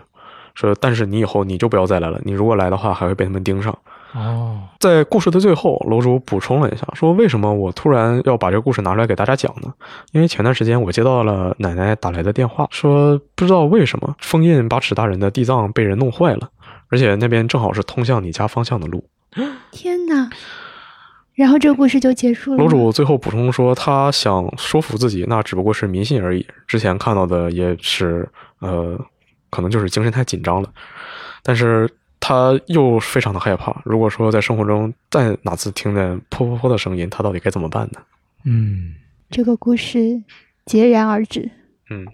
[0.58, 3.76] 说，但是你以后你就不要再来了，你如果来的话，还会被他们盯上。
[4.14, 9.72] 哦，在故事的最后，楼主补充了一下，说为什么我突然要把这个故事拿出来给大家讲呢？
[10.12, 16.48] 因为前段时间我接到了奶奶打来的电话，说不知道为什么封印八尺大人的地藏被人弄坏了，
[16.88, 19.04] 而且那边正好是通向你家方向的路。
[19.70, 20.30] 天哪！
[21.34, 22.56] 然后这个故事就结束了。
[22.56, 26.44] 楼主最后补充说，他想说服自己，那只不过是迷信而已。
[26.66, 28.28] 之前看到的也是，
[28.58, 28.98] 呃，
[29.50, 30.68] 可能就是精神太紧张了，
[31.42, 31.88] 但是
[32.20, 33.80] 他又非常的害怕。
[33.84, 38.00] 如果说在生活中再哪次听见噗噗噗的声音，他到底该怎么办呢？
[38.44, 38.94] 嗯
[39.30, 39.98] 这个故事
[40.66, 41.50] 戛然而止。
[41.90, 42.06] 嗯，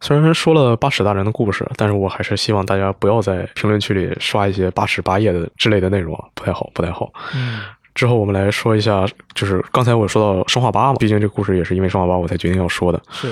[0.00, 7.12] 虽然说了八尺大人的故事，但是我还是希望大家不要在评论区里刷一些八尺八页的之类的内容啊，不太好，不太好。
[7.34, 7.60] 嗯
[7.92, 9.04] 之后我们来说一下，
[9.34, 13.02] 就是刚才我说到生化八嘛，毕竟这个故事也是因为生化八我才决定要说的。
[13.10, 13.30] 是，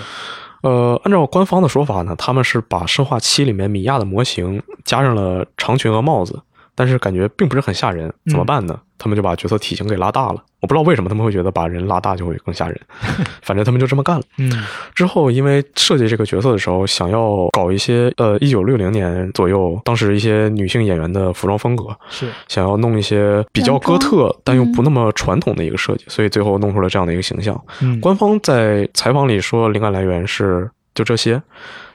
[0.62, 6.42] 呃，按照官方的说法呢，他们是把生化七里面米娅的模型加上了长裙和帽子，
[6.78, 8.78] 但是感觉并不是很吓人，怎么办呢？
[8.96, 10.42] 他们就把角色体型给拉大了。
[10.60, 12.80] 我不知道为什么他们会觉得把人拉大就会更吓人，
[13.42, 14.22] 反正他们就这么干了。
[14.38, 14.50] 嗯
[14.94, 27.60] 之后，因为设计这个角色的时候，想要搞一些呃，一九六零年左右，当时一些女性演员的服装风格，是，想要弄一些比较哥特但又不那么传统的一个设计，所以最后弄出了这样的一个形象。
[27.82, 31.40] 嗯官方在采访里说，灵感来源是就这些，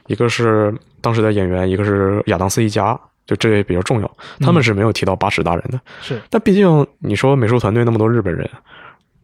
[0.08, 4.16] 一个是当时的演员，一个是亚当斯一家，就这也比较重要。
[4.40, 8.48] 他们是没有提到八尺大人的，是，但毕竟你说美术团队那么多日本人，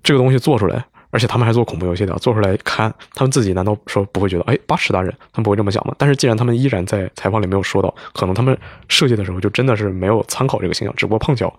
[0.02, 5.94] 这个东西做出来，而且他们还做恐怖游戏的，做出来看，他们自己难道说不会觉得，哎，八尺大人，他们不会这么想吗？
[5.98, 8.56] 但是既然他们依然在采访里没有说到，可能他们
[8.88, 11.52] 设计的时候就真的是没有参考这个形象，只不过碰巧，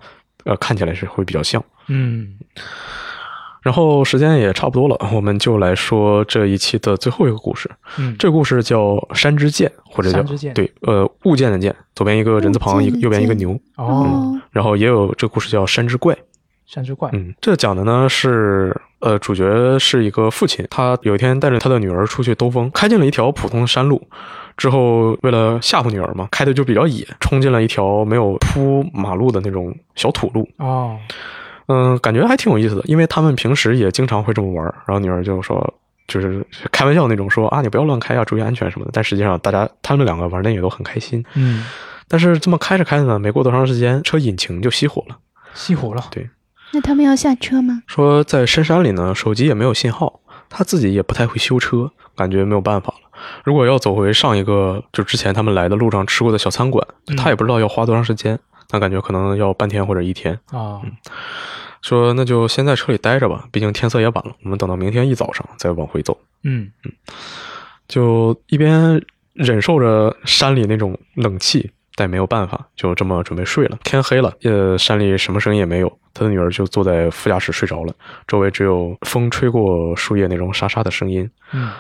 [0.46, 1.64] 呃，看起来是会比较像。
[1.88, 2.36] 嗯，
[3.62, 7.70] 然后时间也差不多了，我们就来说这一期的最后一个故事。
[7.98, 8.80] 嗯，这个故事叫
[9.14, 13.60] 《山之剑》，或者叫山之剑对，呃，物件的剑，左边一个人字旁，一个右边一个牛。
[13.78, 16.14] 哦，然后也有这个故事叫《山之怪》。
[16.66, 24.02] 山之怪，嗯，这讲的呢是，呃，主角是一个父亲，他有一天带着他的女儿出去兜风，开进了一条普通的山路，
[24.56, 30.48] 之后为了吓唬女儿嘛，开的就比较野，冲进了一条没有铺马路的那种小土路。
[30.60, 30.98] 哦，
[31.72, 34.76] 嗯，感觉还挺有意思的，因为他们平时也经常会这么玩儿。
[34.86, 35.74] 然后女儿就说，
[36.08, 38.92] 就是开玩笑那种说啊，你不要乱开啊，注意安全什么的。
[38.94, 41.24] 但实际上，大家他们两个玩的也都很开心。
[41.36, 41.66] 嗯，
[42.08, 45.18] 但是这么开着开着呢，没过多长时间，车引擎就熄火了。
[45.56, 46.30] 熄火了，对，
[46.74, 47.84] 那他们要下车吗？
[47.88, 53.10] 说在深山里呢，手机也没有信号，他自己也不太会修车，感觉没有办法了。
[53.44, 58.40] 如果要走回上一个就之前他们来的路上吃过的小餐馆，嗯他也不知道要花多长时间，
[58.72, 60.38] 那感觉可能要半天或者一天。
[60.52, 60.82] 啊，
[61.82, 66.18] 说那就先在车里待着吧，毕竟天色也晚了，我们等到明天一早上再往回走。
[66.44, 66.72] 嗯，
[67.88, 69.02] 就一边
[69.34, 73.78] 忍受着山里那种冷气，但也没有办法，就这么准备睡了。
[73.84, 77.94] 天黑了，呃，山里什么声音也没有，他的女儿就坐在副驾驶睡着了，
[78.28, 81.30] 周围只有风吹过树叶那种沙沙的声音。
[81.52, 81.72] 嗯，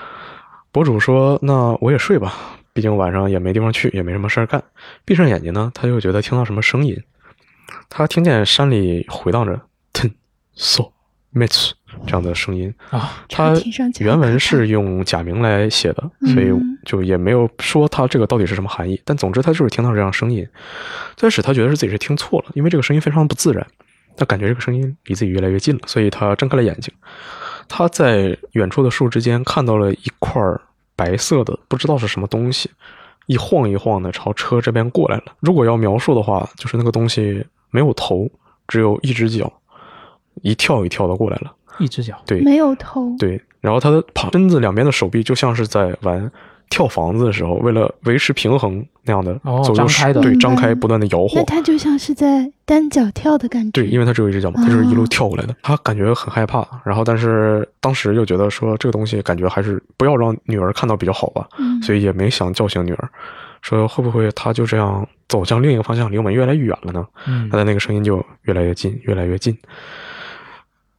[0.72, 2.34] 博主说：“那我也睡吧，
[2.74, 4.64] 毕竟晚上也没地方去，也没什么事儿干。”
[5.06, 6.98] 闭上眼睛呢，他就觉得听到什么声音，
[7.90, 9.60] 他听见山里回荡着
[9.94, 10.12] “ten
[10.54, 10.84] so
[11.34, 11.72] mitsu”
[12.06, 12.74] 这样的声音。
[12.90, 13.54] 啊，他
[14.00, 19.00] 原文是用假名来写的，所以嗯就也没有说他这个到底是什么含义。
[19.06, 20.48] 但总之，他就是听到这样声音。
[21.16, 23.66] 最开始他觉得是自己是听错了，因为这个声音非常不自然。
[24.18, 26.94] 他感觉这个声音离自己越来越近了，所以他睁开了眼睛。
[27.70, 30.42] 他在远处的树之间看到了一块
[31.02, 32.70] 白色的，不知道是什么东西，
[33.26, 35.24] 一晃一晃的朝车这边过来了。
[35.40, 38.30] 如果要描述的话，就是那个东西没有头，
[38.68, 39.52] 只有一只脚，
[40.44, 41.52] 一跳一跳的过来了。
[41.80, 46.32] 一只脚，对，没有头，对，然后他的旁身子两边的手臂就像是在玩
[46.72, 51.36] 跳房子的时候，为了维持平衡那样的哦左右张开的对，张开不断的摇晃。
[51.36, 53.72] 那他就像是在单脚跳的感觉。
[53.72, 55.54] 对，因为他只有一只脚嘛，他就是一路哦跳过来的。
[55.62, 63.10] 他感觉很害怕，然后但是当时又觉得说这个东西感觉还是不要让女儿看到比较好吧，嗯，所以也没想叫醒女儿，
[63.62, 67.06] 说会不会他就这样走向另一个方向，离我们越来越远了呢？
[67.28, 69.56] 嗯他的那个声音就越来越近，越来越近。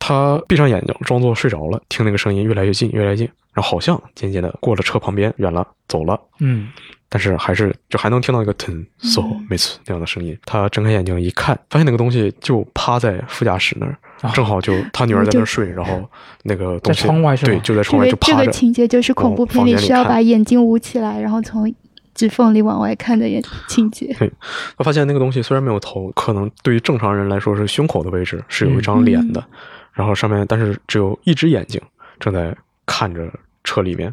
[0.05, 3.25] 他闭上眼睛，装作睡着了，听那个声音越来越近，越来越近，
[3.55, 6.71] 然后好像渐渐的过了车旁边，远了，走了，嗯，
[7.09, 10.37] 但是还是就还能听到一个 ten so 每次那样的声音。
[10.45, 16.03] 他睁开眼睛一看，发现那个东西就趴在副驾驶那儿，啊正好就他女儿在那儿睡，然后
[16.43, 18.45] 那个东 西在窗外是对，就在这窗外个这个就趴着。
[18.45, 21.73] 这个情节就是恐怖片里需要把眼睛捂起来，然后从
[22.13, 24.13] 指缝里往外看的眼情节。
[24.19, 24.29] 对
[24.77, 29.45] 他发现那个东西虽然没有头，可能对于正常人来说是胸口的位置是有一张脸的，
[29.93, 31.81] 然后上面但是只有一只眼睛
[32.19, 32.55] 正在
[32.87, 33.31] 看着
[33.65, 34.13] 车里面，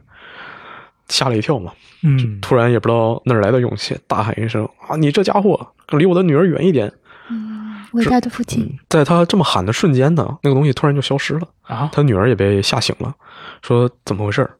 [1.07, 1.71] 吓了一跳嘛。
[2.03, 6.91] 嗯，突然也不知道哪儿来的勇气，大喊一声：“啊，你这家伙，离我的女儿远一点
[7.29, 11.47] 嗯，伟大的父！”亲，在他这么喊的瞬间呢，那个东西突然就消失了。
[11.63, 13.13] 啊，他女儿也被吓醒了，
[13.61, 14.51] 说怎么回事儿？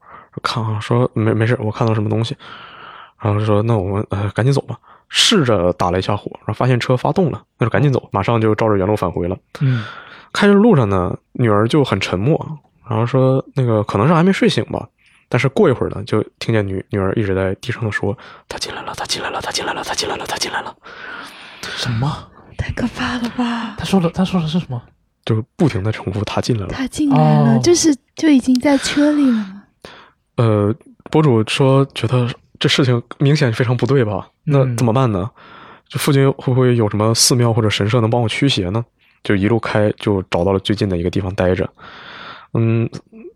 [0.43, 2.35] 看啊，说没没事，我看到什么东西。
[3.21, 4.77] 然后说那我们呃赶紧走吧。
[5.11, 9.35] 试着打了一下火，然后发现车发动了，那就赶紧走，马上就照着原路返回了。
[9.59, 9.83] 嗯，
[10.33, 12.59] 开着路上呢，女儿就很沉默，
[12.89, 14.87] 然后说那个可能是还没睡醒吧。
[15.31, 18.17] 但是过一会儿呢，就听见女女儿一直在低声的说
[18.49, 20.75] ：“他进来了，他进来了，他进来了，他进来了，他进来了。
[21.61, 22.27] 什么？
[22.57, 23.75] 太可怕了吧！
[23.77, 24.81] 他说的，他说的是什么？”
[25.25, 26.73] 就不停的重复：“他进来了。
[26.73, 29.63] 他进来了，哦就是就已经在车里了吗？”
[30.37, 30.73] 呃，
[31.11, 32.27] 博主说觉得
[32.57, 34.29] 这事情明显非常不对吧？
[34.45, 35.29] 那嗯怎么办呢？
[35.87, 38.83] 这附近会不会有什么寺庙或者神社能帮我驱邪呢？
[39.23, 41.69] 就一路开，就找到了最近的一个地方待着。
[42.53, 42.89] 嗯，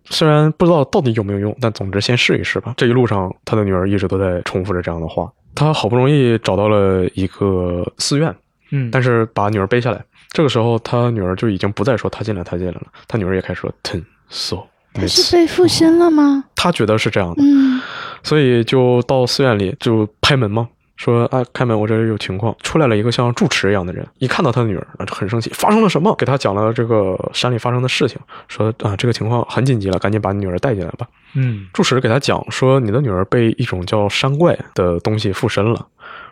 [0.05, 2.73] 虽然不知道到底有没有用，但总之先试一试吧。
[2.77, 5.31] 这一路上，他的女儿一直都在重复着这样的话。
[5.53, 8.35] 他好不容易找到了一个寺院，
[8.71, 10.03] 嗯，但是把女儿背下来。
[10.31, 12.83] 这个时候，他女儿就已经不再说他进来，他进来了。
[13.07, 14.57] 他女儿也开始说 ten so。
[14.95, 16.43] 他是被附身了吗？
[16.55, 17.81] 他觉得是这样的，嗯，
[18.21, 22.55] 所以就到寺院里就拍门嘛，说啊开门，我这里有情况。
[22.61, 26.15] 出来了一个像住持一样的人，一看到他女儿啊就很生气，发生了什么？
[26.15, 31.07] 给他讲了这个山里发生的事情，说啊这个情况很紧急了，赶紧把你女儿带进来吧。
[31.35, 35.87] 嗯住持给他讲说，你的女儿被一种叫山怪的东西附身了。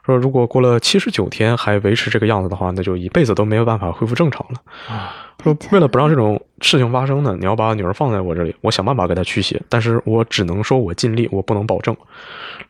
[0.06, 4.62] 说如果过了七十九天还维持这个样子的话，那就一辈子都没有办法恢复正常了。
[4.88, 5.14] 啊
[5.44, 11.98] 说为了不让这种事情发生呢，你要把女儿放在我这里，我想办法给她驱邪，但是我只能说我尽力，我不能保证。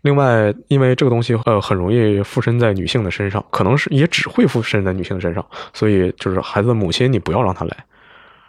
[0.03, 7.75] 另外，因为这个东西呃很容易附身在女性的身上，可能是也只会附身在女性的身上，所以就是孩子的母亲，你不要让她来，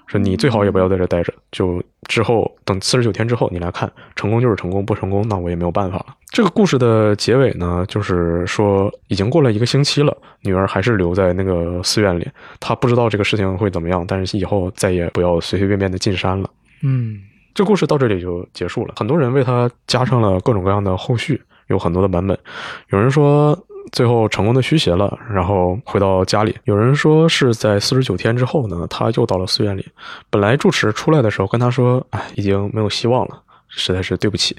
[0.06, 6.06] 说你最好也不要在这待着，就之后等四十九天之后你来看，成功就是成功，不成功那我也没有办法了。
[6.30, 16.48] 这个故事的结尾呢，就是说已经过了一个星期了，女儿还是留在那个寺院里，她不知道这个事情会怎么样，但是以后再也不要随随便便的进山了。
[16.82, 17.20] 嗯
[17.54, 18.94] 这故事到这里就结束了。
[18.96, 22.38] 很多人为它加上了各种各样的后续，有很多的版本。
[22.88, 23.54] 有人说
[23.92, 29.86] 最后成功的驱邪了，然后回到家里；有人说是在四十九天之后呢，他又到了寺院里。
[30.30, 34.56] 本来住持出来的时候跟他说：“哎，已经没有希望了，实在是对不起。”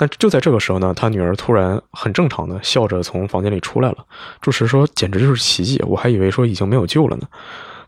[0.00, 3.96] 但就在这个时候呢，他女儿突然很正常的笑着从房间里出来了。
[4.40, 7.26] 住持说：“简直就是奇迹，我还以为说已经没有救了呢。”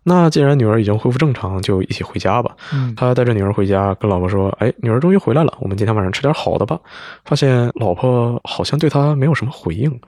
[0.02, 2.56] 那既然女儿已经恢复正常，就一起回家吧。
[2.72, 6.80] 嗯他带着女儿回家，跟老婆说：“哎，女儿终于回来了，我们今天晚上吃点好的吧。”
[7.24, 10.00] 发现老婆好像对他没有什么回应，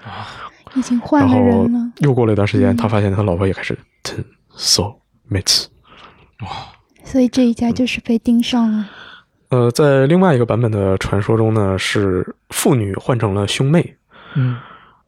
[0.74, 1.92] 已经换了人了。
[1.98, 4.94] 又过了一段时间，嗯他发现他老婆也开始 ten so
[5.30, 5.66] mates。
[7.04, 8.88] 所以这一家就是被盯上了。
[9.50, 13.96] 呃，在另外一个版本的传说中呢，是父女换成了兄妹。
[14.34, 14.56] 嗯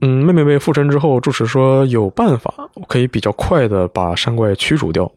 [0.00, 2.52] 嗯，妹妹被附身之后，住持说有办法
[2.88, 5.10] 可以比较快的把山怪驱逐掉。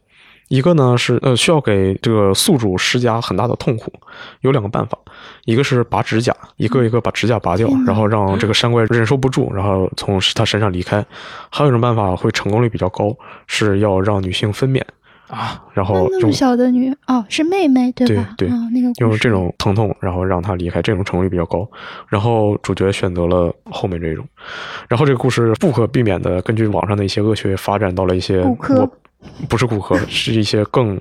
[0.48, 3.92] 一个呢是呃需要给这个宿主施加很大的痛苦，
[4.42, 4.98] 有两个办法，
[5.46, 11.06] 一个是拔指甲，一个一个把指甲拔掉然后让这个山怪忍受不住，然后从他身上离开。
[11.50, 13.16] 还有一种办法会成功率比较高，
[13.48, 14.82] 是要让女性分娩，
[15.28, 18.34] 啊然后用小的女哦，是妹妹对吧？
[18.38, 21.68] 对对哦，那个用这种疼痛，然后让她离开，这种成功率比较高。
[22.08, 24.26] 然后主角选择了后面这种，
[24.88, 28.92] 然后这个故事不可避免的根据网上的一些恶趣味发展到了一些骨科我
[29.50, 31.00] 不是骨科， 是一些更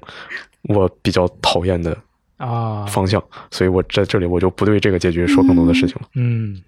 [0.63, 1.97] 我比较讨厌的
[2.37, 6.09] 啊方向，所以我在这里我就不对这个结局说更多的事情了。
[6.15, 6.63] 嗯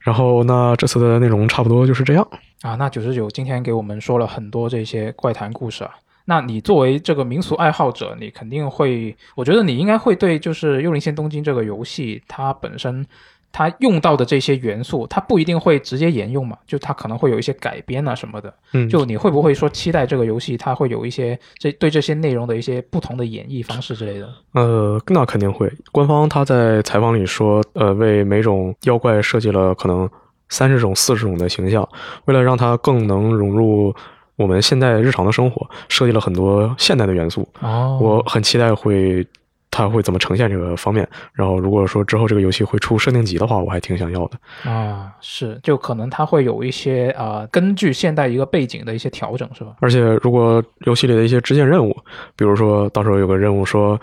[0.00, 2.28] 然后那这次的内容差不多就是这样。
[2.62, 5.92] 啊，那九十九今天给我们说了很多这些怪谈故事啊。
[6.24, 13.04] 那你作为这个民俗爱好者，你肯定会，我觉得你应该会对就是《幽灵线：东京》这个游戏它本身
[13.52, 18.52] 它用到的这些元素，它不一定会直接沿用嘛，就它可能会有一些改编啊什么的。
[18.72, 24.28] 嗯，就你会不会说期待这个游戏它会有一些这对这些内容的一些不同的演绎方式之类的？
[24.54, 25.70] 呃，那肯定会。
[25.92, 30.08] 官方他在采访里说，呃，为每种妖怪设计了可能
[30.48, 31.86] 三十种、四十种的形象，
[32.24, 33.94] 为了让它更能融入
[34.36, 37.46] 我们现代日常的生活，设计了很多现代的元素。
[37.60, 39.26] 哦我很期待会
[39.72, 41.08] 它会怎么呈现这个方面。
[41.32, 44.70] 然后，如果说之后这个游戏会出设定集的话，我还挺想要的。
[44.70, 49.74] 啊，是，就可能它会有一些啊、呃根据现代一个背景的一些调整，是吧？
[49.80, 51.96] 而且，如果游戏里的一些支线任务，
[52.36, 53.98] 比如说到时候有个任务说。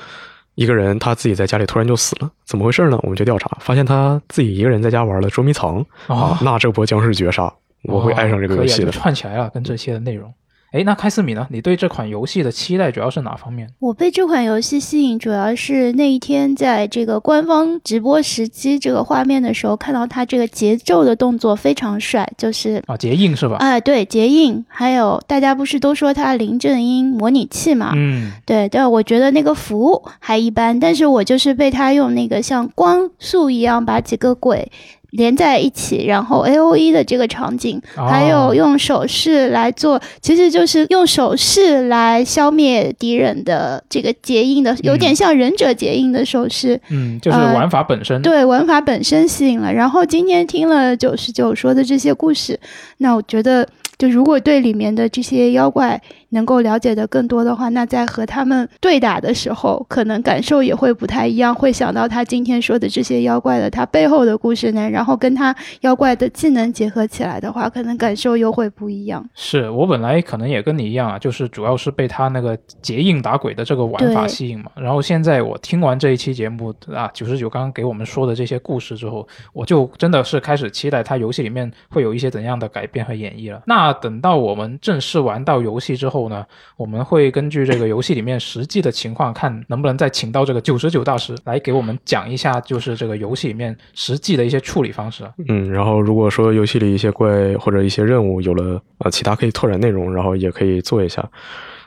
[0.56, 3.00] 一个人他自己在家里突然就死了，怎么回事呢？
[3.04, 5.78] 我们就调查，发现他自己一个人在家玩了捉迷藏、
[6.08, 7.50] 哦啊，那这波将是绝杀，
[7.84, 8.92] 我会爱上这个游戏的。
[8.92, 10.34] 串起来啊，跟这些的内容。
[10.72, 11.48] 哎，那开斯米呢？
[11.50, 13.68] 你对这款游戏的期待主要是哪方面？
[13.80, 23.56] 我被这款游戏吸引，主要是那一天在这个官方直播时机这个画面的时候，看到它这个节奏的动作非常帅，就是啊，结印是吧？
[23.56, 27.94] 哎，对，结印，还有大家不是都说它林正英模拟器嘛？
[27.96, 34.72] 嗯，对，但我觉得那个服务还一般，但是我就是被他用那个像光速一样把几个鬼
[35.12, 46.80] 连在一起，然后 A O E 的这个场景，还有哦用手势来做，其实就是用手势来消灭敌人的这个结印的，有点像忍者结印的手势。
[46.90, 48.22] 嗯，就是呃玩法本身。
[48.22, 52.60] 对玩法本身吸引了，然后今天听了九十九说的这些故事，
[52.98, 53.68] 那我觉得，
[53.98, 69.28] 就如果对里面的这些妖怪能够了解的更多的话，那在和他们对打的时候，可能感受也会不太一样，会想到他今天说的这些妖怪的他背后的故事呢，然后跟他妖怪的技能结合起来的话，可能感受又会不一样。
[69.34, 74.72] 是我本来可能也跟你一样啊，就是主要是被他那个结印打鬼的这个玩法吸引嘛。
[74.76, 83.62] 然后现在我听完这一期节目啊，九十九刚刚给我们说的这些故事之后，我就真的是开始期待他游戏里面会有一些怎样的改变和演绎了。
[83.66, 95.24] 那等到我们正式玩到游戏之后后呢，我们会根据这个游戏里面实际的情况，看能不能再请到这个九十九大师来给我们讲一下，就是这个游戏里面实际的一些处理方式。
[95.48, 101.26] 嗯，然后如果说游戏里一些怪或者一些任务有了呃其他可以拓展内容，然后也可以做一下。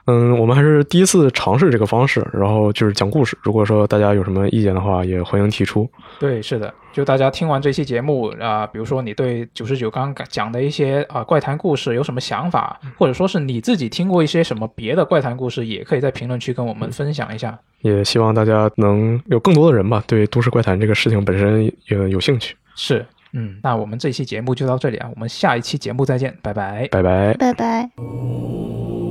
[0.06, 3.38] 嗯，我们还是第一次尝试这个方式，然后就是讲故事。
[3.42, 5.88] 如果说大家有什么意见的话，也欢迎提出。
[6.18, 17.56] 对，是的，就大家听完这期节目啊、比如说你对九十九刚刚讲的一些啊、怪谈故事有什么想法，或者说是你自己听过一些什么别的怪谈故事，也可以在评论区跟我们分享一下。
[17.82, 22.56] 也希望大家能有更多的人吧，对都市怪谈这个事情本身也有兴趣。
[22.74, 26.88] 是，嗯，那我们这期节目就到这里啊，我们下一期节目再见，拜拜。
[26.90, 27.34] 拜拜。
[27.34, 29.01] 拜拜。